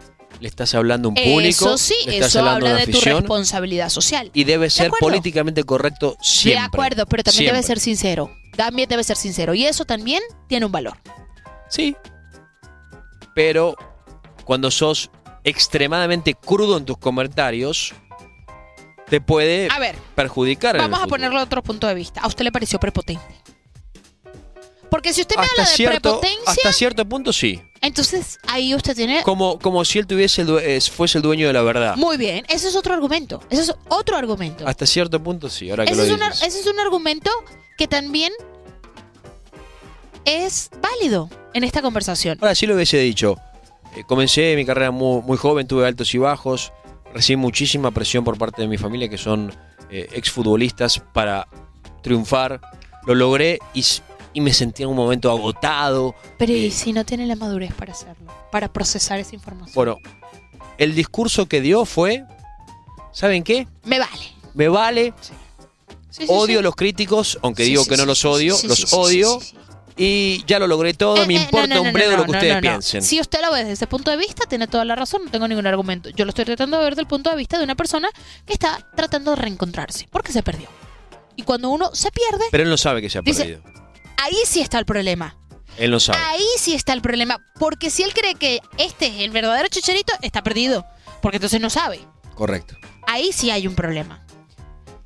le 0.40 0.48
estás 0.48 0.74
hablando 0.74 1.08
a 1.08 1.10
un 1.10 1.14
público, 1.14 1.66
Eso 1.66 1.76
sí, 1.78 1.94
le 2.06 2.14
estás 2.14 2.30
eso 2.30 2.40
hablando 2.40 2.66
habla 2.66 2.78
de 2.86 2.92
tu 2.92 3.00
responsabilidad 3.00 3.90
social. 3.90 4.30
y 4.32 4.44
debe 4.44 4.70
ser 4.70 4.90
políticamente 4.98 5.64
correcto 5.64 6.16
siempre. 6.22 6.60
De 6.60 6.66
acuerdo, 6.66 7.06
pero 7.06 7.22
también 7.22 7.52
debe 7.52 7.62
ser 7.62 7.78
sincero. 7.78 8.30
También 8.56 8.88
debe 8.88 9.04
ser 9.04 9.16
sincero. 9.16 9.54
Y 9.54 9.66
eso 9.66 9.84
también 9.84 10.22
tiene 10.48 10.66
un 10.66 10.72
valor. 10.72 10.96
Sí. 11.68 11.96
Pero 13.34 13.76
cuando 14.44 14.70
sos 14.70 15.10
extremadamente 15.44 16.34
crudo 16.34 16.76
en 16.78 16.84
tus 16.84 16.96
comentarios, 16.98 17.92
te 19.08 19.20
puede 19.20 19.68
A 19.70 19.78
ver, 19.78 19.96
perjudicar. 20.14 20.78
Vamos 20.78 21.00
a 21.02 21.06
ponerlo 21.06 21.38
de 21.38 21.44
otro 21.44 21.62
punto 21.62 21.86
de 21.86 21.94
vista. 21.94 22.20
¿A 22.20 22.26
usted 22.26 22.44
le 22.44 22.52
pareció 22.52 22.78
prepotente? 22.80 23.22
Porque 24.90 25.12
si 25.12 25.22
usted 25.22 25.36
me 25.36 25.42
hasta 25.42 25.52
habla 25.62 25.70
de 25.70 25.76
cierto, 25.76 26.00
prepotencia, 26.20 26.42
hasta 26.46 26.72
cierto 26.72 27.04
punto 27.04 27.32
sí. 27.32 27.60
entonces 27.80 28.38
ahí 28.46 28.74
usted 28.76 28.94
tiene... 28.94 29.24
Como, 29.24 29.58
como 29.58 29.84
si 29.84 29.98
él 29.98 30.06
tuviese 30.06 30.42
el 30.42 30.80
fuese 30.82 31.18
el 31.18 31.22
dueño 31.22 31.48
de 31.48 31.52
la 31.52 31.62
verdad. 31.62 31.96
Muy 31.96 32.16
bien, 32.16 32.44
ese 32.48 32.68
es 32.68 32.76
otro 32.76 32.94
argumento. 32.94 33.42
Ese 33.50 33.62
es 33.62 33.74
otro 33.88 34.16
argumento. 34.16 34.66
Hasta 34.68 34.86
cierto 34.86 35.20
punto 35.20 35.50
sí, 35.50 35.68
ahora 35.68 35.84
que 35.84 35.92
Ese 35.92 36.00
lo 36.00 36.06
es, 36.06 36.12
un, 36.12 36.20
dices. 36.20 36.42
ar- 36.42 36.48
ese 36.48 36.60
es 36.60 36.66
un 36.68 36.78
argumento 36.78 37.30
que 37.76 37.88
también 37.88 38.32
es 40.24 40.70
válido 40.80 41.28
en 41.52 41.64
esta 41.64 41.82
conversación. 41.82 42.38
Ahora 42.40 42.54
sí 42.54 42.66
lo 42.66 42.74
hubiese 42.74 42.98
dicho. 42.98 43.36
Eh, 43.94 44.04
comencé 44.04 44.56
mi 44.56 44.64
carrera 44.64 44.90
muy, 44.90 45.22
muy 45.22 45.36
joven, 45.36 45.66
tuve 45.66 45.86
altos 45.86 46.14
y 46.14 46.18
bajos, 46.18 46.72
recibí 47.12 47.36
muchísima 47.36 47.90
presión 47.90 48.24
por 48.24 48.36
parte 48.38 48.62
de 48.62 48.68
mi 48.68 48.78
familia, 48.78 49.08
que 49.08 49.18
son 49.18 49.52
eh, 49.90 50.08
exfutbolistas, 50.12 50.98
para 51.12 51.46
triunfar. 52.02 52.60
Lo 53.06 53.14
logré 53.14 53.58
y, 53.72 53.84
me 54.40 54.52
sentí 54.52 54.82
en 54.82 54.88
un 54.88 54.96
momento 54.96 55.30
agotado. 55.30 56.14
Pero 56.38 56.52
Eh, 56.52 56.56
¿y 56.56 56.70
si 56.70 56.92
no 56.92 57.04
tiene 57.04 57.26
la 57.26 57.36
madurez 57.36 57.72
para 57.74 57.92
hacerlo? 57.92 58.32
Para 58.50 58.72
procesar 58.72 59.20
esa 59.20 59.34
información. 59.34 59.74
Bueno, 59.74 59.98
el 60.78 60.94
discurso 60.94 61.46
que 61.46 61.60
dio 61.60 61.84
fue, 61.84 62.24
¿saben 63.12 63.44
qué? 63.44 63.68
Me 63.84 63.98
vale. 63.98 64.32
Me 64.54 64.68
vale, 64.68 65.12
Sí, 66.10 66.26
sí, 66.26 66.26
odio 66.28 66.60
a 66.60 66.62
los 66.62 66.76
críticos, 66.76 67.40
aunque 67.42 67.64
digo 67.64 67.84
que 67.86 67.96
no 67.96 68.06
los 68.06 68.24
odio, 68.24 68.56
los 68.68 68.92
odio. 68.92 69.40
Y 69.96 70.44
ya 70.46 70.58
lo 70.58 70.66
logré 70.66 70.92
todo, 70.94 71.22
Eh, 71.22 71.26
me 71.26 71.36
eh, 71.36 71.42
importa 71.42 71.74
no, 71.74 71.82
un 71.82 71.92
bledo 71.92 72.12
no, 72.12 72.16
lo 72.18 72.24
que 72.24 72.30
ustedes 72.32 72.60
piensen. 72.60 73.02
Si 73.02 73.20
usted 73.20 73.40
lo 73.42 73.52
ve 73.52 73.60
desde 73.60 73.72
ese 73.74 73.86
punto 73.86 74.10
de 74.10 74.16
vista, 74.16 74.44
tiene 74.48 74.66
toda 74.66 74.84
la 74.84 74.96
razón, 74.96 75.24
no 75.24 75.30
tengo 75.30 75.46
ningún 75.46 75.66
argumento. 75.68 76.10
Yo 76.10 76.24
lo 76.24 76.30
estoy 76.30 76.44
tratando 76.44 76.78
de 76.78 76.84
ver 76.84 76.92
desde 76.94 77.02
el 77.02 77.08
punto 77.08 77.30
de 77.30 77.36
vista 77.36 77.58
de 77.58 77.64
una 77.64 77.76
persona 77.76 78.08
que 78.44 78.52
está 78.54 78.90
tratando 78.96 79.30
de 79.32 79.36
reencontrarse, 79.36 80.08
porque 80.10 80.32
se 80.32 80.42
perdió. 80.42 80.68
Y 81.36 81.42
cuando 81.42 81.70
uno 81.70 81.94
se 81.94 82.10
pierde, 82.10 82.44
Pero 82.50 82.64
él 82.64 82.70
no 82.70 82.76
sabe 82.76 83.00
que 83.02 83.08
se 83.10 83.18
ha 83.18 83.22
Dice- 83.22 83.42
perdido. 83.44 83.62
ahí 84.16 84.36
sí 84.46 84.60
está 84.60 84.78
el 84.80 84.84
problema. 84.84 85.36
Él 85.78 85.90
no 85.90 85.98
sabe. 86.00 86.18
Ahí 86.24 86.46
sí 86.58 86.74
está 86.74 86.92
el 86.92 87.00
problema. 87.02 87.38
Porque 87.58 87.90
si 87.90 88.02
él 88.04 88.12
cree 88.14 88.34
que 88.36 88.60
este 88.78 89.06
es 89.06 89.20
el 89.22 89.30
verdadero 89.30 89.68
chicharito, 89.68 90.12
está 90.22 90.42
perdido. 90.42 90.84
Porque 91.20 91.36
entonces 91.38 91.60
no 91.60 91.70
sabe. 91.70 92.00
Correcto. 92.34 92.76
Ahí 93.06 93.32
sí 93.32 93.50
hay 93.50 93.66
un 93.66 93.74
problema. 93.74 94.24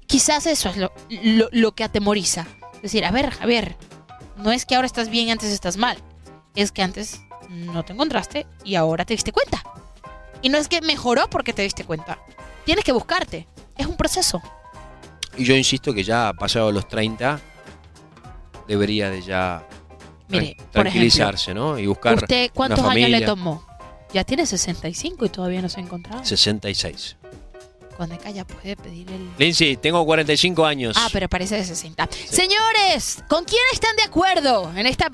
Quizás 0.07 0.47
eso 0.47 0.69
es 0.71 0.77
lo, 0.77 0.93
lo, 1.11 1.49
lo 1.53 1.73
que 1.75 1.85
atemoriza. 1.85 2.47
Decir, 2.83 3.05
a 3.05 3.11
ver, 3.11 3.31
Javier, 3.31 3.77
no 4.39 4.53
es 4.53 4.67
que 4.67 4.75
ahora 4.75 4.87
estás 4.87 5.09
bien 5.09 5.29
y 5.29 5.31
antes 5.31 5.51
estás 5.51 5.77
mal. 5.77 5.99
Es 6.55 6.73
que 6.73 6.83
antes 6.83 7.21
no 7.49 7.85
te 7.85 7.93
encontraste 7.93 8.47
y 8.65 8.75
ahora 8.75 9.05
te 9.05 9.15
diste 9.15 9.33
cuenta. 9.33 9.63
Y 10.43 10.49
no 10.49 10.59
es 10.59 10.69
que 10.69 10.81
mejoró 10.81 11.29
porque 11.29 11.53
te 11.53 11.63
diste 11.63 11.85
cuenta. 11.85 12.19
Tienes 12.65 12.85
que 12.85 12.93
buscarte. 12.93 13.47
Es 13.77 13.87
un 13.87 13.97
proceso. 13.97 14.41
Y 15.37 15.45
yo 15.45 15.55
insisto 15.55 15.93
que 15.93 16.05
ya 16.05 16.33
pasado 16.33 16.73
los 16.73 16.89
30 16.89 17.41
debería 18.67 19.11
de 19.11 19.23
ya 19.23 19.67
Mire, 20.29 20.57
tranquilizarse, 20.71 21.55
¿no? 21.55 21.79
Y 21.79 21.87
buscar 21.87 22.15
¿Usted 22.15 22.51
cuántos 22.53 22.81
una 22.81 22.91
años 22.91 23.11
le 23.11 23.23
tomó? 23.23 23.65
Ya 24.13 24.25
tiene 24.25 24.47
65 24.47 25.27
y 25.27 25.29
todavía 25.29 25.63
no 25.63 25.69
se 25.69 25.81
ha 25.81 25.83
encontrado. 25.83 26.25
66. 26.25 27.17
Cuando 27.99 28.17
ya 28.33 28.47
puede 28.47 28.77
pedir 28.77 29.11
el... 29.11 29.29
Lindsay, 29.39 29.77
tengo 29.77 30.07
45 30.07 30.65
años. 30.65 30.97
Ah, 30.97 31.09
pero 31.13 31.29
parece 31.29 31.57
de 31.57 31.65
60. 31.65 32.09
Señores, 32.31 33.25
¿con 33.29 33.45
quién 33.45 33.61
están 33.73 33.97
de 33.97 34.05
acuerdo 34.05 34.73
en 34.77 34.87
esta 34.87 35.11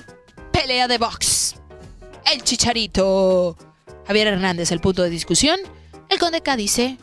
pelea 0.53 0.87
de 0.87 0.99
box? 0.99 1.55
El 2.31 2.43
chicharito. 2.43 3.57
Javier 4.07 4.27
Hernández, 4.27 4.71
el 4.71 4.81
punto 4.81 5.03
de 5.03 5.09
discusión. 5.09 5.59
El 6.11 6.19
Conde 6.19 6.43
K 6.43 6.57
dice 6.57 6.99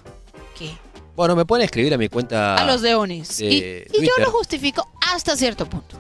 que 0.56 0.70
Bueno, 1.16 1.36
me 1.36 1.46
pueden 1.46 1.66
escribir 1.66 1.92
a 1.96 1.98
mi 1.98 2.10
cuenta. 2.10 2.58
a 2.58 2.66
los 2.66 2.82
leones. 2.84 3.38
de 3.40 3.88
Y, 3.92 3.98
y 4.04 4.06
yo 4.06 4.12
lo 4.20 4.30
justifico 4.30 4.88
hasta 5.12 5.36
cierto 5.36 5.66
punto. 5.68 6.00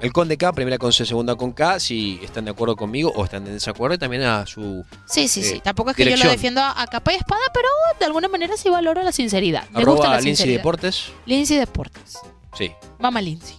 El 0.00 0.12
Conde 0.12 0.36
K, 0.36 0.52
primera 0.52 0.78
con 0.78 0.92
C, 0.92 1.04
segunda 1.04 1.34
con 1.34 1.52
K, 1.52 1.80
si 1.80 2.20
están 2.22 2.44
de 2.44 2.52
acuerdo 2.52 2.76
conmigo 2.76 3.12
o 3.14 3.24
están 3.24 3.46
en 3.46 3.54
desacuerdo, 3.54 3.94
y 3.94 3.98
también 3.98 4.22
a 4.22 4.46
su 4.46 4.84
Sí, 5.06 5.28
sí, 5.28 5.42
sí. 5.42 5.54
Eh, 5.56 5.60
Tampoco 5.62 5.90
es 5.90 5.96
que 5.96 6.04
yo 6.04 6.16
lo 6.16 6.30
defiendo 6.30 6.60
a, 6.62 6.86
capa 6.86 7.12
y 7.12 7.16
espada, 7.16 7.40
pero 7.52 7.68
de 7.98 8.04
alguna 8.04 8.28
manera 8.28 8.56
sí 8.56 8.68
valoro 8.68 9.02
la 9.02 9.12
sinceridad. 9.12 9.62
Me 9.70 9.84
gusta 9.84 9.90
arroba 9.90 10.08
la 10.08 10.14
Lindsay 10.16 10.36
sinceridad. 10.36 10.58
Deportes. 10.58 11.12
Lindsay 11.26 11.58
Deportes. 11.58 12.18
Sí, 12.56 12.72
Mamá 13.00 13.20
Lindsay. 13.20 13.56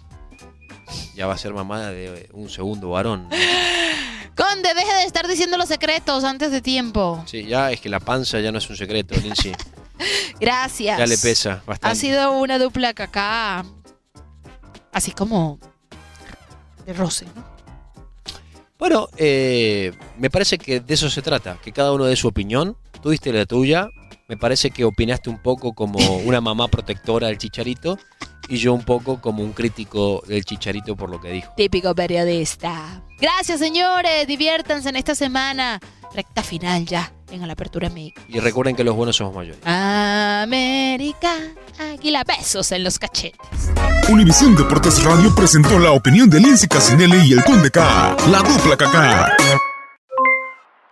ya 1.16 1.28
va 1.28 1.34
a 1.34 1.38
ser 1.38 1.54
mamá 1.54 1.88
de 1.90 2.30
un 2.34 2.50
segundo 2.50 2.90
varón. 2.90 3.28
Conde, 4.36 4.74
deje 4.74 4.94
de 4.94 5.04
estar 5.04 5.28
diciendo 5.28 5.58
los 5.58 5.70
secretos 5.70 6.24
antes 6.26 6.52
de 6.52 6.62
tiempo. 6.62 7.24
Sí, 7.26 7.46
ya 7.46 7.72
es 7.72 7.80
que 7.80 7.88
la 7.90 8.02
panza 8.02 8.40
ya 8.42 8.52
no 8.52 8.58
es 8.58 8.70
un 8.70 8.76
secreto, 8.76 9.16
Lindsay. 9.22 9.54
Gracias. 10.40 10.98
Ya 10.98 11.06
le 11.06 11.18
pesa 11.18 11.64
bastante. 11.66 11.88
Ha 11.88 11.96
sido 11.96 12.32
una 12.34 12.60
dupla 12.60 12.94
que 12.94 13.04
acá. 13.04 13.66
Así 14.92 15.12
como. 15.12 15.60
De 16.86 16.94
roce, 16.94 17.26
¿no? 17.36 17.44
Bueno, 18.78 19.08
eh, 19.18 19.94
me 20.18 20.30
parece 20.30 20.58
que 20.58 20.82
de 20.82 20.94
eso 20.94 21.10
se 21.10 21.22
trata, 21.22 21.58
que 21.64 21.72
cada 21.72 21.94
uno 21.94 22.06
dé 22.06 22.16
su 22.16 22.28
opinión. 22.28 22.76
Tú 23.02 23.10
diste 23.10 23.32
la 23.32 23.46
tuya. 23.46 23.90
Me 24.28 24.38
parece 24.38 24.72
que 24.72 24.84
opinaste 24.84 25.30
un 25.30 25.38
poco 25.38 25.74
como 25.74 26.00
una 26.18 26.42
mamá 26.42 26.68
protectora 26.68 27.28
del 27.28 27.38
chicharito 27.38 28.00
y 28.48 28.58
yo 28.58 28.74
un 28.74 28.84
poco 28.84 29.22
como 29.22 29.44
un 29.44 29.54
crítico 29.54 30.24
del 30.28 30.44
chicharito 30.44 30.96
por 30.96 31.12
lo 31.12 31.22
que 31.22 31.30
dijo. 31.30 31.54
Típico 31.56 31.94
periodista. 31.94 33.04
Gracias, 33.20 33.60
señores. 33.60 34.26
Diviértanse 34.26 34.90
en 34.90 34.96
esta 34.96 35.14
semana. 35.14 35.80
Recta 36.14 36.42
final 36.42 36.86
ya 36.86 37.12
en 37.30 37.46
la 37.46 37.54
apertura 37.54 37.90
México. 37.90 38.22
Y 38.28 38.40
recuerden 38.40 38.76
que 38.76 38.84
los 38.84 38.96
buenos 38.96 39.16
somos 39.16 39.36
mayores. 39.36 39.60
América. 39.66 41.36
Águila, 41.78 42.24
besos 42.24 42.72
en 42.72 42.84
los 42.84 42.98
cachetes. 42.98 43.74
Univisión 44.10 44.56
Deportes 44.56 45.04
Radio 45.04 45.36
presentó 45.36 45.78
la 45.78 45.92
opinión 45.92 46.30
de 46.30 46.40
Lindsay 46.40 46.68
Casinelli 46.68 47.28
y 47.28 47.34
el 47.34 47.44
Conde 47.44 47.70
K, 47.70 48.16
la 48.32 48.40
dupla 48.40 48.76
KK. 48.78 49.60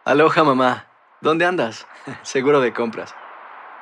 Aloha 0.06 0.43
mamá. 0.43 0.88
¿Dónde 1.22 1.46
andas? 1.46 1.88
Seguro 2.24 2.60
de 2.60 2.74
compras. 2.74 3.15